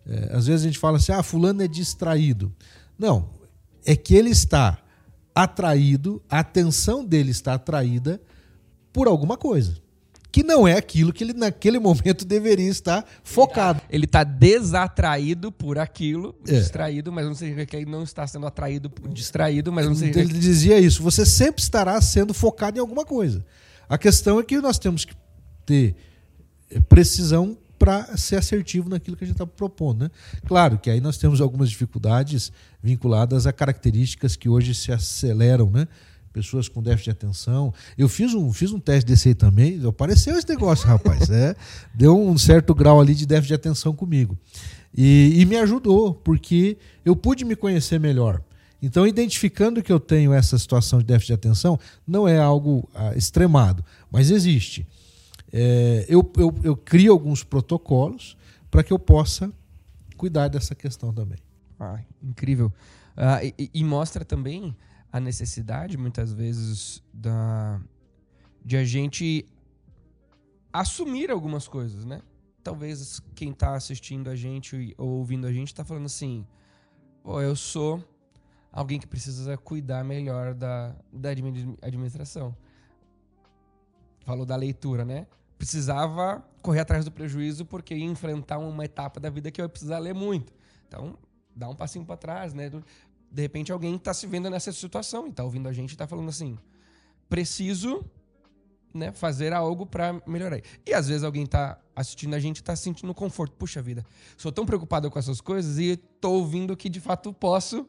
[0.06, 2.52] É, às vezes a gente fala assim: ah, fulano é distraído.
[2.98, 3.30] Não,
[3.84, 4.78] é que ele está
[5.34, 8.20] atraído, a atenção dele está atraída
[8.92, 9.76] por alguma coisa
[10.30, 13.80] que não é aquilo que ele naquele momento deveria estar focado.
[13.88, 16.52] Ele está tá desatraído por aquilo, é.
[16.52, 20.34] distraído, mas não significa que ele não está sendo atraído, distraído, mas não significa Ele
[20.34, 20.38] que...
[20.38, 23.44] dizia isso, você sempre estará sendo focado em alguma coisa.
[23.88, 25.14] A questão é que nós temos que
[25.68, 25.94] ter
[26.88, 30.04] precisão para ser assertivo naquilo que a gente está propondo.
[30.04, 30.10] Né?
[30.46, 32.50] Claro que aí nós temos algumas dificuldades
[32.82, 35.86] vinculadas a características que hoje se aceleram, né?
[36.32, 37.72] pessoas com déficit de atenção.
[37.96, 41.28] Eu fiz um, fiz um teste desse aí também, apareceu esse negócio, rapaz.
[41.30, 41.54] É,
[41.94, 44.36] deu um certo grau ali de déficit de atenção comigo.
[44.96, 48.40] E, e me ajudou, porque eu pude me conhecer melhor.
[48.80, 53.12] Então, identificando que eu tenho essa situação de déficit de atenção, não é algo ah,
[53.16, 54.86] extremado, mas existe.
[55.52, 58.36] É, eu, eu, eu crio alguns protocolos
[58.70, 59.52] para que eu possa
[60.16, 61.38] cuidar dessa questão também.
[61.78, 62.72] Ah, incrível.
[63.16, 64.76] Ah, e, e, mostra também
[65.12, 67.80] a necessidade, muitas vezes, da,
[68.64, 69.46] de a gente
[70.72, 72.20] assumir algumas coisas, né?
[72.62, 76.46] Talvez quem está assistindo a gente ou ouvindo a gente está falando assim:
[77.24, 78.04] oh, eu sou
[78.70, 82.54] alguém que precisa cuidar melhor da, da administração.
[84.28, 85.26] Falou da leitura, né?
[85.56, 89.70] Precisava correr atrás do prejuízo porque ia enfrentar uma etapa da vida que eu ia
[89.70, 90.52] precisar ler muito.
[90.86, 91.16] Então,
[91.56, 92.70] dá um passinho para trás, né?
[93.30, 96.06] de repente alguém está se vendo nessa situação e está ouvindo a gente e está
[96.06, 96.58] falando assim:
[97.26, 98.04] preciso
[98.92, 100.60] né, fazer algo para melhorar.
[100.84, 103.56] E às vezes alguém está assistindo a gente está sentindo conforto.
[103.56, 104.04] Puxa vida,
[104.36, 107.88] sou tão preocupado com essas coisas e estou ouvindo que de fato posso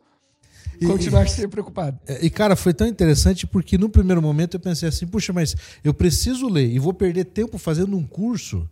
[0.86, 2.00] continuar e, a ser preocupado.
[2.08, 5.56] É, e cara, foi tão interessante porque no primeiro momento eu pensei assim: puxa, mas
[5.84, 8.70] eu preciso ler e vou perder tempo fazendo um curso.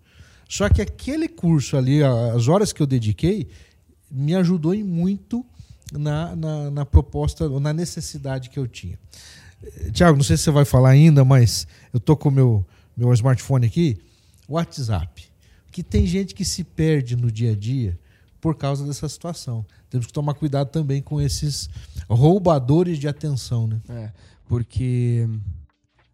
[0.49, 3.49] Só que aquele curso ali, as horas que eu dediquei,
[4.09, 5.45] me ajudou em muito
[5.91, 8.97] na, na, na proposta, na necessidade que eu tinha.
[9.91, 13.11] Tiago, não sei se você vai falar ainda, mas eu tô com o meu, meu
[13.13, 13.97] smartphone aqui,
[14.47, 15.25] WhatsApp.
[15.71, 17.99] Que tem gente que se perde no dia a dia
[18.39, 19.65] por causa dessa situação.
[19.89, 21.69] Temos que tomar cuidado também com esses
[22.09, 23.81] roubadores de atenção, né?
[23.89, 24.11] É,
[24.45, 25.27] porque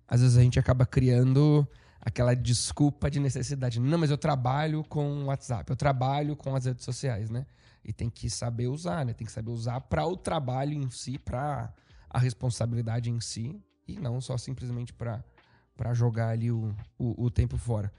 [0.07, 1.67] às vezes a gente acaba criando
[2.01, 3.79] aquela desculpa de necessidade.
[3.79, 7.45] Não, mas eu trabalho com WhatsApp, eu trabalho com as redes sociais, né?
[7.83, 9.13] e tem que saber usar, né?
[9.13, 11.71] Tem que saber usar para o trabalho em si, para
[12.09, 17.57] a responsabilidade em si e não só simplesmente para jogar ali o, o, o tempo
[17.57, 17.91] fora.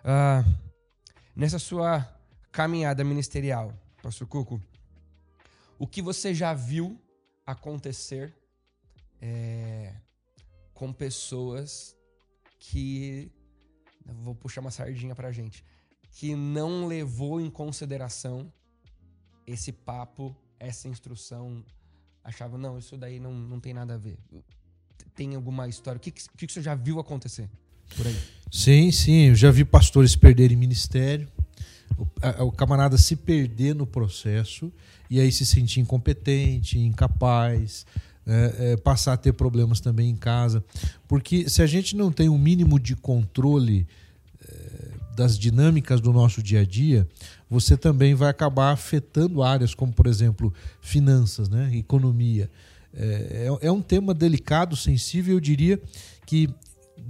[0.00, 0.54] Uh,
[1.36, 2.06] nessa sua
[2.50, 4.60] caminhada ministerial, Pastor Cuco,
[5.78, 7.00] o que você já viu
[7.46, 8.34] acontecer
[9.20, 9.94] é,
[10.74, 11.96] com pessoas
[12.58, 13.30] que
[14.22, 15.64] vou puxar uma sardinha pra gente
[16.10, 18.52] que não levou em consideração
[19.46, 21.64] esse papo, essa instrução,
[22.24, 24.18] achava, não, isso daí não, não tem nada a ver.
[25.14, 25.96] Tem alguma história?
[25.96, 27.48] O que, que, que você já viu acontecer
[27.96, 28.16] por aí?
[28.50, 29.28] Sim, sim.
[29.28, 31.30] Eu já vi pastores perderem ministério,
[31.96, 34.72] o, camarada se perder no processo
[35.10, 37.86] e aí se sentir incompetente, incapaz,
[38.26, 40.62] é, é, passar a ter problemas também em casa.
[41.06, 43.86] Porque se a gente não tem um mínimo de controle
[44.46, 47.08] é, das dinâmicas do nosso dia a dia,
[47.48, 51.70] você também vai acabar afetando áreas como, por exemplo, finanças, né?
[51.74, 52.50] economia.
[52.92, 55.80] É, é, é um tema delicado, sensível, eu diria
[56.26, 56.48] que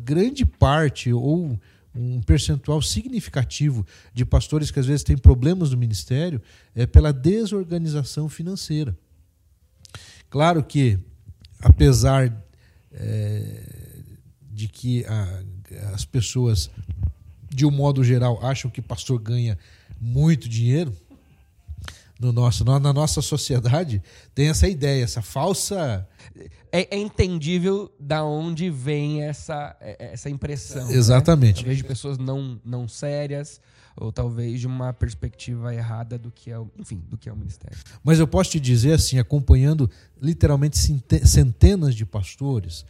[0.04, 1.58] grande parte ou
[1.94, 6.40] um percentual significativo de pastores que às vezes têm problemas no ministério
[6.74, 8.96] é pela desorganização financeira.
[10.30, 10.98] Claro que,
[11.60, 12.32] apesar
[12.92, 13.62] é,
[14.52, 15.42] de que a,
[15.94, 16.70] as pessoas,
[17.48, 19.58] de um modo geral, acham que pastor ganha
[20.00, 20.94] muito dinheiro,
[22.18, 24.02] no nosso, na nossa sociedade
[24.34, 26.06] tem essa ideia, essa falsa.
[26.72, 30.88] É, é entendível da onde vem essa, é, essa impressão.
[30.88, 30.94] Né?
[30.94, 31.58] Exatamente.
[31.58, 31.62] Né?
[31.62, 33.60] Talvez de pessoas não, não sérias,
[33.96, 37.36] ou talvez de uma perspectiva errada do que é o, enfim, do que é o
[37.36, 37.78] ministério.
[38.02, 39.88] Mas eu posso te dizer assim, acompanhando
[40.20, 42.84] literalmente centenas de pastores,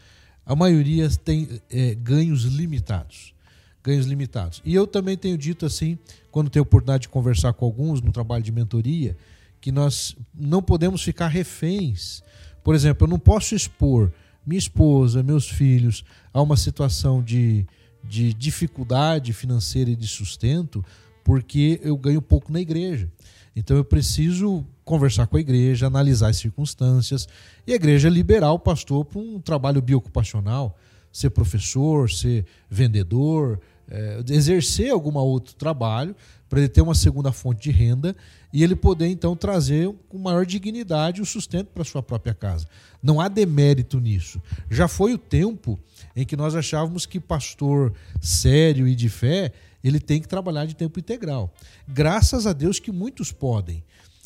[0.45, 3.35] a maioria tem é, ganhos limitados
[3.83, 4.61] ganhos limitados.
[4.65, 5.99] E eu também tenho dito assim,
[6.31, 9.17] quando tenho oportunidade de conversar com alguns no trabalho de mentoria,
[9.61, 12.23] que nós não podemos ficar reféns.
[12.63, 14.13] Por exemplo, eu não posso expor
[14.47, 17.67] minha esposa, meus filhos a uma situação de,
[18.03, 20.85] de dificuldade financeira e de sustento
[21.29, 23.11] porque eu ganho pouco na igreja.
[23.55, 27.29] Então eu preciso conversar com a igreja, analisar as circunstâncias
[27.67, 30.79] e a igreja liberar o pastor para um trabalho biocupacional,
[31.13, 36.15] ser professor, ser vendedor, é, exercer algum outro trabalho
[36.49, 38.17] para ele ter uma segunda fonte de renda
[38.53, 42.67] e ele poder então trazer com maior dignidade o sustento para sua própria casa.
[43.03, 44.41] Não há demérito nisso.
[44.71, 45.79] Já foi o tempo
[46.17, 49.53] em que nós achávamos que pastor sério e de fé
[49.83, 51.53] ele tem que trabalhar de tempo integral.
[51.87, 53.85] Graças a Deus que muitos podem.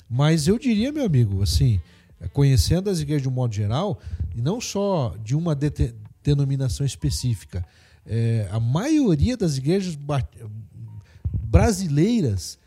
[0.08, 1.80] Mas eu diria, meu amigo, assim,
[2.32, 3.98] conhecendo as igrejas de um modo geral,
[4.34, 5.54] e não só de uma
[6.22, 7.64] denominação específica,
[8.06, 9.96] é, a maioria das igrejas
[11.32, 12.58] brasileiras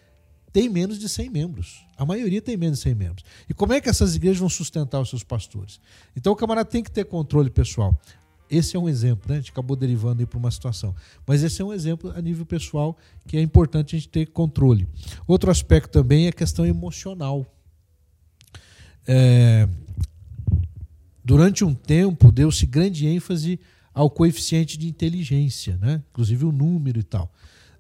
[0.52, 1.86] tem menos de 100 membros.
[1.98, 3.26] A maioria tem menos de 100 membros.
[3.50, 5.82] E como é que essas igrejas vão sustentar os seus pastores?
[6.16, 8.00] Então o camarada tem que ter controle pessoal.
[8.50, 9.36] Esse é um exemplo, né?
[9.36, 10.96] A gente acabou derivando aí para uma situação.
[11.28, 12.96] Mas esse é um exemplo a nível pessoal
[13.28, 14.88] que é importante a gente ter controle.
[15.28, 17.46] Outro aspecto também é a questão emocional.
[19.08, 19.68] É,
[21.26, 23.60] durante um tempo, deu-se grande ênfase
[23.92, 26.04] ao coeficiente de inteligência, né?
[26.12, 27.32] inclusive o número e tal.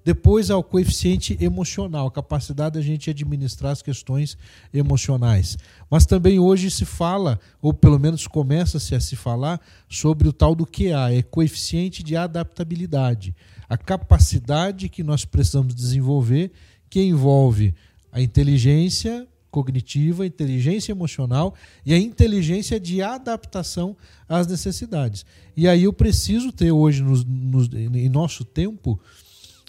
[0.03, 4.37] Depois ao coeficiente emocional, a capacidade da gente administrar as questões
[4.71, 5.57] emocionais.
[5.89, 10.53] Mas também hoje se fala, ou pelo menos começa-se a se falar, sobre o tal
[10.53, 13.35] do QA, é coeficiente de adaptabilidade.
[13.67, 16.51] A capacidade que nós precisamos desenvolver,
[16.87, 17.73] que envolve
[18.11, 23.95] a inteligência cognitiva, inteligência emocional e a inteligência de adaptação
[24.27, 25.25] às necessidades.
[25.55, 28.99] E aí eu preciso ter hoje, no, no, em nosso tempo,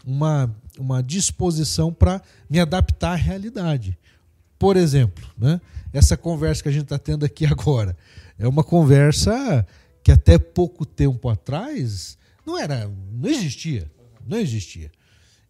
[0.05, 2.20] uma, uma disposição para
[2.51, 3.97] me adaptar à realidade.
[4.59, 5.61] Por exemplo, né,
[5.93, 7.97] essa conversa que a gente está tendo aqui agora
[8.37, 9.64] é uma conversa
[10.03, 13.89] que até pouco tempo atrás não era, não existia,
[14.26, 14.91] não existia.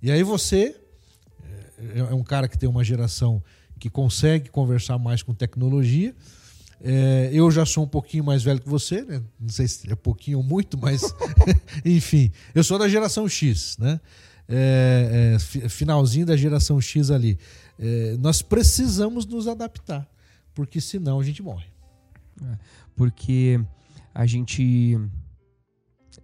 [0.03, 0.77] E aí você
[1.79, 3.43] é, é um cara que tem uma geração
[3.79, 6.15] que consegue conversar mais com tecnologia.
[6.81, 9.23] É, eu já sou um pouquinho mais velho que você, né?
[9.41, 11.03] não sei se é pouquinho ou muito, mas
[11.85, 14.01] enfim, eu sou da geração X, né?
[14.49, 17.39] É, é, finalzinho da geração X ali.
[17.79, 20.09] É, nós precisamos nos adaptar,
[20.55, 21.67] porque senão a gente morre.
[22.43, 22.59] É,
[22.95, 23.59] porque
[24.15, 24.99] a gente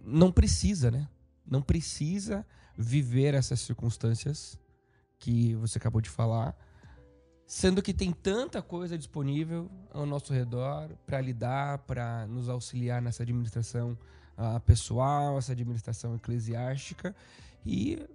[0.05, 1.07] não precisa, né?
[1.45, 2.45] Não precisa
[2.77, 4.57] viver essas circunstâncias
[5.19, 6.55] que você acabou de falar
[7.45, 13.23] sendo que tem tanta coisa disponível ao nosso redor para lidar, para nos auxiliar nessa
[13.23, 13.97] administração
[14.37, 17.15] uh, pessoal, essa administração eclesiástica,
[17.65, 18.07] e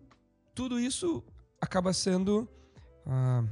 [0.54, 1.22] tudo isso
[1.60, 2.48] acaba sendo
[3.06, 3.48] uh,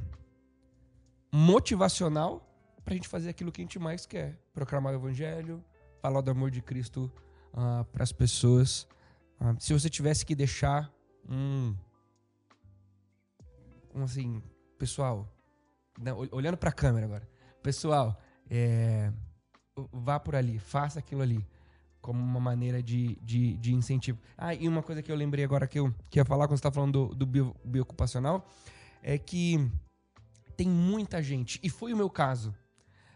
[1.33, 2.43] motivacional
[2.85, 5.63] para a gente fazer aquilo que a gente mais quer: proclamar o Evangelho,
[6.01, 7.13] falar do amor de Cristo
[7.53, 8.87] uh, para as pessoas.
[9.59, 10.91] se você tivesse que deixar
[11.29, 11.75] um,
[13.95, 14.43] um assim,
[14.79, 15.36] pessoal,
[15.99, 17.29] não, olhando para a câmera agora.
[17.63, 18.19] Pessoal,
[18.51, 19.13] é,
[19.93, 21.45] vá por ali, faça aquilo ali.
[22.01, 24.21] Como uma maneira de, de, de, incentivo.
[24.39, 26.61] Ah, e uma coisa que eu lembrei agora que eu, que ia falar quando você
[26.61, 28.49] está falando do, do bio, biocupacional
[29.03, 29.69] é que
[30.57, 32.55] tem muita gente, e foi o meu caso.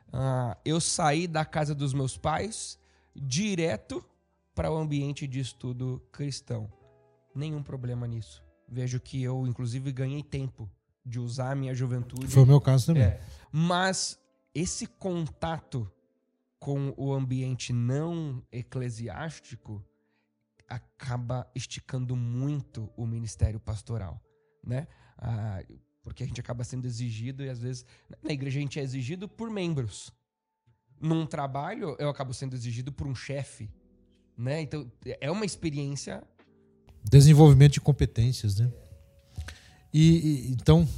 [0.08, 2.78] Uh, eu saí da casa dos meus pais
[3.14, 4.04] direto
[4.54, 6.70] para o ambiente de estudo cristão.
[7.34, 8.42] Nenhum problema nisso.
[8.68, 10.68] Vejo que eu, inclusive, ganhei tempo
[11.05, 12.28] de usar a minha juventude.
[12.28, 13.05] Foi o meu caso também.
[13.05, 13.20] É.
[13.51, 14.18] Mas
[14.55, 15.90] esse contato
[16.59, 19.84] com o ambiente não eclesiástico
[20.68, 24.22] acaba esticando muito o ministério pastoral,
[24.64, 24.86] né?
[25.18, 25.62] Ah,
[26.03, 27.84] porque a gente acaba sendo exigido e às vezes
[28.22, 30.12] na igreja a gente é exigido por membros.
[31.01, 33.70] Num trabalho eu acabo sendo exigido por um chefe,
[34.36, 34.61] né?
[34.61, 34.90] Então
[35.20, 36.22] é uma experiência
[37.03, 38.70] desenvolvimento de competências, né?
[39.93, 40.88] E, e então,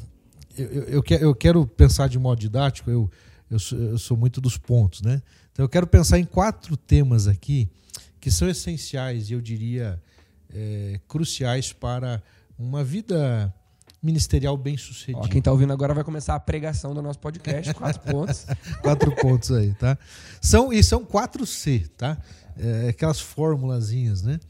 [0.56, 3.10] eu, eu, eu, quero pensar de modo didático, eu,
[3.50, 5.22] eu sou, eu, sou, muito dos pontos, né?
[5.52, 7.68] Então, eu quero pensar em quatro temas aqui
[8.20, 10.00] que são essenciais e eu diria
[10.54, 12.22] é, cruciais para
[12.58, 13.52] uma vida
[14.02, 15.24] ministerial bem sucedido.
[15.24, 18.46] Ó, quem está ouvindo agora vai começar a pregação do nosso podcast, quatro pontos.
[18.82, 19.96] quatro pontos aí, tá?
[20.40, 22.18] São, e são quatro C, tá?
[22.56, 24.40] É, aquelas formulazinhas, né?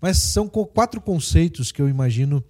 [0.00, 2.42] Mas são quatro conceitos que eu imagino,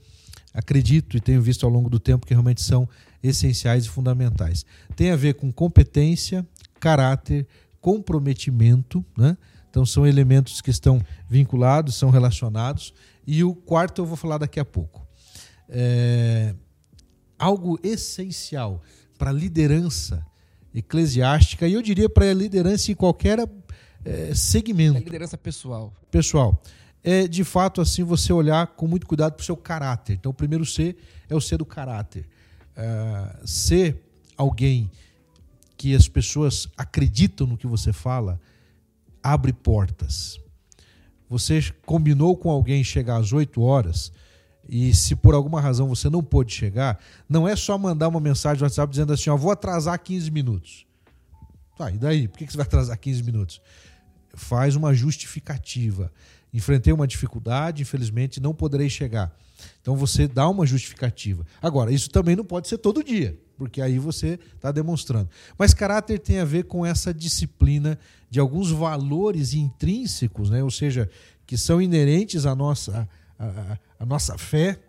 [0.53, 2.89] acredito e tenho visto ao longo do tempo que realmente são
[3.23, 4.65] essenciais e fundamentais.
[4.97, 6.47] Tem a ver com competência,
[6.79, 7.47] caráter,
[7.81, 9.37] comprometimento, né?
[9.69, 12.93] Então são elementos que estão vinculados, são relacionados.
[13.27, 15.07] E o quarto eu vou falar daqui a pouco.
[15.69, 16.55] É
[17.41, 18.83] algo essencial
[19.19, 20.25] para a liderança
[20.75, 23.39] eclesiástica e eu diria para a liderança em qualquer
[24.05, 24.99] é, segmento.
[24.99, 25.93] A liderança pessoal.
[26.11, 26.63] Pessoal.
[27.03, 30.15] É de fato assim você olhar com muito cuidado para o seu caráter.
[30.15, 30.97] Então o primeiro C
[31.29, 32.29] é o C do caráter.
[32.77, 34.03] É, ser
[34.37, 34.91] alguém
[35.77, 38.41] que as pessoas acreditam no que você fala
[39.23, 40.39] abre portas.
[41.29, 44.13] Você combinou com alguém chegar às 8 horas
[44.69, 46.99] e se por alguma razão você não pôde chegar,
[47.29, 50.87] não é só mandar uma mensagem no WhatsApp dizendo assim, ó, vou atrasar 15 minutos.
[51.77, 52.29] Tá, e daí?
[52.29, 53.61] Por que você vai atrasar 15 minutos?
[54.35, 56.13] Faz uma justificativa.
[56.53, 59.35] Enfrentei uma dificuldade, infelizmente não poderei chegar.
[59.81, 61.47] Então você dá uma justificativa.
[61.61, 65.29] Agora, isso também não pode ser todo dia, porque aí você está demonstrando.
[65.59, 67.99] Mas caráter tem a ver com essa disciplina
[68.29, 70.63] de alguns valores intrínsecos, né?
[70.63, 71.09] ou seja,
[71.47, 74.81] que são inerentes à nossa, à, à nossa fé,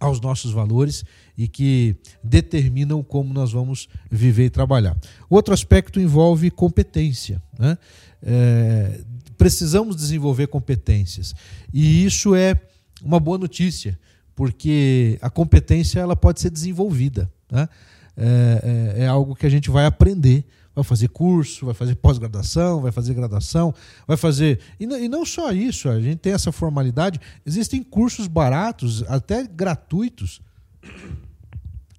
[0.00, 1.04] aos nossos valores
[1.36, 4.96] e que determinam como nós vamos viver e trabalhar.
[5.30, 7.42] Outro aspecto envolve competência.
[7.58, 7.78] Né?
[8.22, 9.00] É,
[9.36, 11.34] precisamos desenvolver competências
[11.72, 12.60] e isso é
[13.02, 13.98] uma boa notícia,
[14.34, 17.30] porque a competência ela pode ser desenvolvida.
[17.50, 17.68] Né?
[18.16, 22.80] É, é, é algo que a gente vai aprender vai fazer curso, vai fazer pós-graduação,
[22.80, 23.72] vai fazer graduação,
[24.06, 24.58] vai fazer.
[24.80, 27.20] E, e, não só isso, a gente tem essa formalidade.
[27.46, 30.40] Existem cursos baratos, até gratuitos,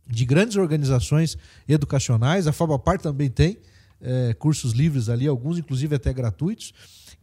[0.05, 2.47] de grandes organizações educacionais.
[2.47, 3.57] A Fabapar também tem
[4.05, 6.73] é, cursos livres ali, alguns inclusive até gratuitos,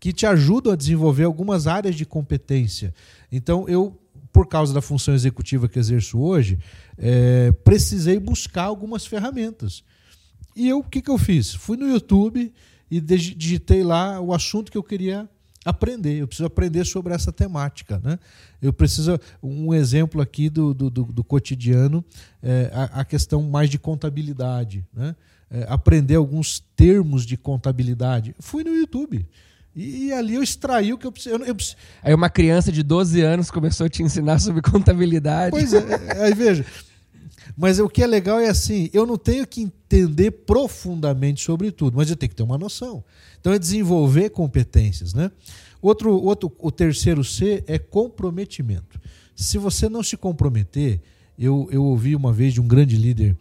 [0.01, 2.93] que te ajudam a desenvolver algumas áreas de competência.
[3.31, 3.99] Então, eu
[4.33, 6.59] por causa da função executiva que exerço hoje,
[6.97, 9.85] é, precisei buscar algumas ferramentas.
[10.57, 11.55] E eu, o que, que eu fiz?
[11.55, 12.53] Fui no YouTube
[12.91, 15.29] e digitei lá o assunto que eu queria
[15.65, 16.21] aprender.
[16.21, 18.01] Eu preciso aprender sobre essa temática.
[18.03, 18.19] Né?
[18.61, 19.19] Eu preciso.
[19.43, 22.05] Um exemplo aqui do, do, do, do cotidiano,
[22.43, 24.85] é, a, a, questão mais de contabilidade.
[24.93, 25.15] Né?
[25.55, 28.35] É, aprender alguns termos de contabilidade.
[28.41, 29.27] Fui no YouTube.
[29.77, 31.37] E, e, ali eu extraí o que eu preciso.
[32.03, 35.51] Aí uma criança de 12 anos começou a te ensinar sobre contabilidade.
[35.51, 35.79] Pois é,
[36.17, 36.65] é aí veja.
[37.55, 41.97] Mas o que é legal é assim, eu não tenho que entender profundamente sobre tudo,
[41.97, 43.05] mas eu tenho que ter uma noção.
[43.39, 45.31] Então é desenvolver competências, né?
[45.83, 48.99] Outro, outro, o terceiro C é comprometimento.
[49.37, 51.01] Se você não se comprometer,
[51.39, 53.37] eu, eu ouvi uma vez de um grande líder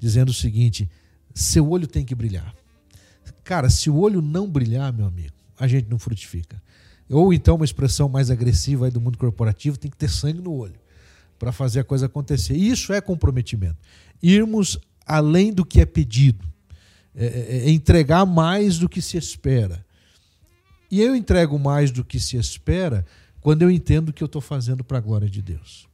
[0.00, 0.88] dizendo o seguinte:
[1.34, 2.54] seu olho tem que brilhar.
[3.44, 6.62] Cara, se o olho não brilhar, meu amigo, a gente não frutifica.
[7.08, 10.80] Ou então uma expressão mais agressiva do mundo corporativo, tem que ter sangue no olho
[11.38, 12.54] para fazer a coisa acontecer.
[12.54, 13.76] Isso é comprometimento.
[14.22, 16.46] Irmos além do que é pedido,
[17.14, 19.84] é, é, é entregar mais do que se espera.
[20.90, 23.04] E eu entrego mais do que se espera
[23.40, 25.88] quando eu entendo que eu estou fazendo para a glória de Deus.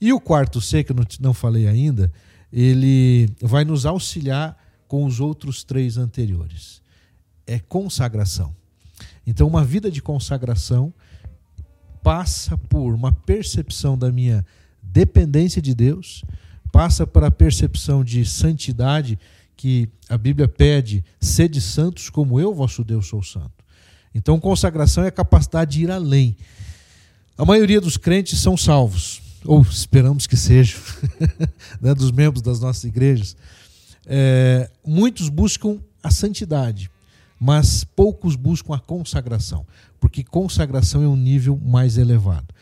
[0.00, 2.10] E o quarto C, que eu não falei ainda,
[2.52, 4.56] ele vai nos auxiliar
[4.88, 6.80] com os outros três anteriores.
[7.46, 8.54] É consagração.
[9.26, 10.92] Então, uma vida de consagração
[12.02, 14.46] passa por uma percepção da minha
[14.80, 16.24] dependência de Deus,
[16.70, 19.18] passa para a percepção de santidade
[19.56, 23.64] que a Bíblia pede, sede santos como eu, vosso Deus, sou santo.
[24.14, 26.36] Então, consagração é a capacidade de ir além.
[27.36, 30.80] A maioria dos crentes são salvos, ou esperamos que sejam,
[31.80, 33.36] né, dos membros das nossas igrejas.
[34.06, 36.90] É, muitos buscam a santidade,
[37.38, 39.66] mas poucos buscam a consagração,
[40.00, 42.54] porque consagração é um nível mais elevado.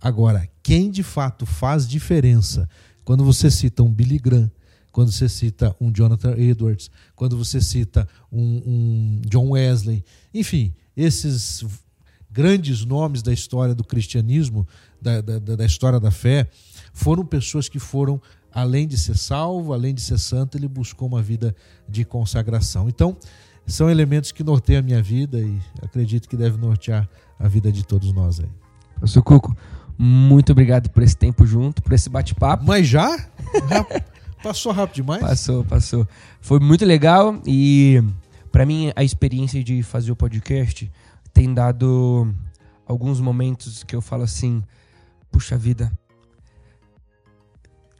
[0.00, 2.68] Agora, quem de fato faz diferença
[3.04, 4.50] quando você cita um Billy Graham,
[4.92, 11.64] quando você cita um Jonathan Edwards, quando você cita um, um John Wesley, enfim, esses
[12.30, 14.66] grandes nomes da história do cristianismo,
[15.00, 16.48] da, da, da história da fé,
[16.92, 18.20] foram pessoas que foram,
[18.52, 21.54] além de ser salvo, além de ser santo, ele buscou uma vida
[21.88, 22.88] de consagração.
[22.88, 23.16] Então,
[23.66, 27.84] são elementos que norteiam a minha vida e acredito que deve nortear a vida de
[27.84, 28.48] todos nós aí.
[28.96, 29.56] Professor Cuco,
[29.96, 32.64] muito obrigado por esse tempo junto, por esse bate-papo.
[32.66, 33.28] Mas já?
[34.42, 35.22] passou rápido demais?
[35.22, 36.08] Passou, passou.
[36.40, 38.02] Foi muito legal e
[38.50, 40.90] para mim a experiência de fazer o podcast
[41.32, 42.34] tem dado
[42.86, 44.62] alguns momentos que eu falo assim,
[45.30, 45.92] puxa vida,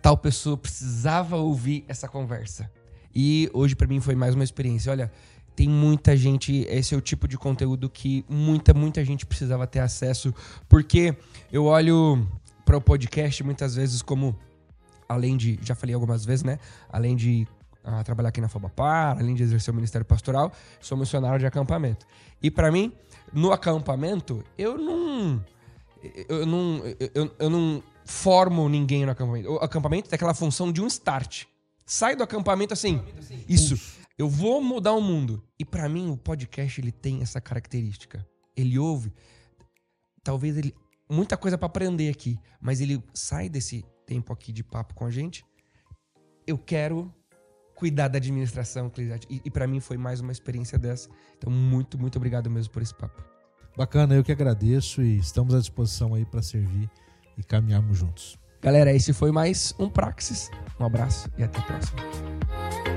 [0.02, 2.70] tal pessoa precisava ouvir essa conversa.
[3.14, 4.90] E hoje para mim foi mais uma experiência.
[4.90, 5.10] Olha,
[5.54, 9.80] tem muita gente, esse é o tipo de conteúdo que muita, muita gente precisava ter
[9.80, 10.32] acesso,
[10.68, 11.14] porque
[11.52, 12.26] eu olho
[12.64, 14.36] para o podcast muitas vezes como
[15.08, 16.58] além de, já falei algumas vezes, né?
[16.88, 17.46] Além de
[17.84, 22.06] uh, trabalhar aqui na Fabapar, além de exercer o ministério pastoral, sou missionário de acampamento.
[22.40, 22.92] E para mim,
[23.32, 25.44] no acampamento, eu não
[26.28, 26.82] eu não
[27.14, 29.52] eu, eu não formo ninguém no acampamento.
[29.52, 31.44] O acampamento tem aquela função de um start.
[31.86, 33.00] Sai do acampamento assim,
[33.48, 33.98] isso.
[34.18, 35.42] Eu vou mudar o mundo.
[35.58, 38.26] E para mim o podcast ele tem essa característica.
[38.56, 39.12] Ele ouve,
[40.22, 40.74] talvez ele
[41.08, 45.10] muita coisa para aprender aqui, mas ele sai desse tempo aqui de papo com a
[45.10, 45.44] gente.
[46.46, 47.12] Eu quero
[47.74, 48.92] cuidar da administração,
[49.30, 51.08] e, e para mim foi mais uma experiência dessa.
[51.38, 53.22] Então muito, muito obrigado mesmo por esse papo.
[53.76, 56.90] Bacana, eu que agradeço e estamos à disposição aí para servir
[57.40, 58.38] e caminharmos juntos.
[58.62, 60.50] Galera, esse foi mais um Praxis.
[60.78, 62.89] Um abraço e até a próxima.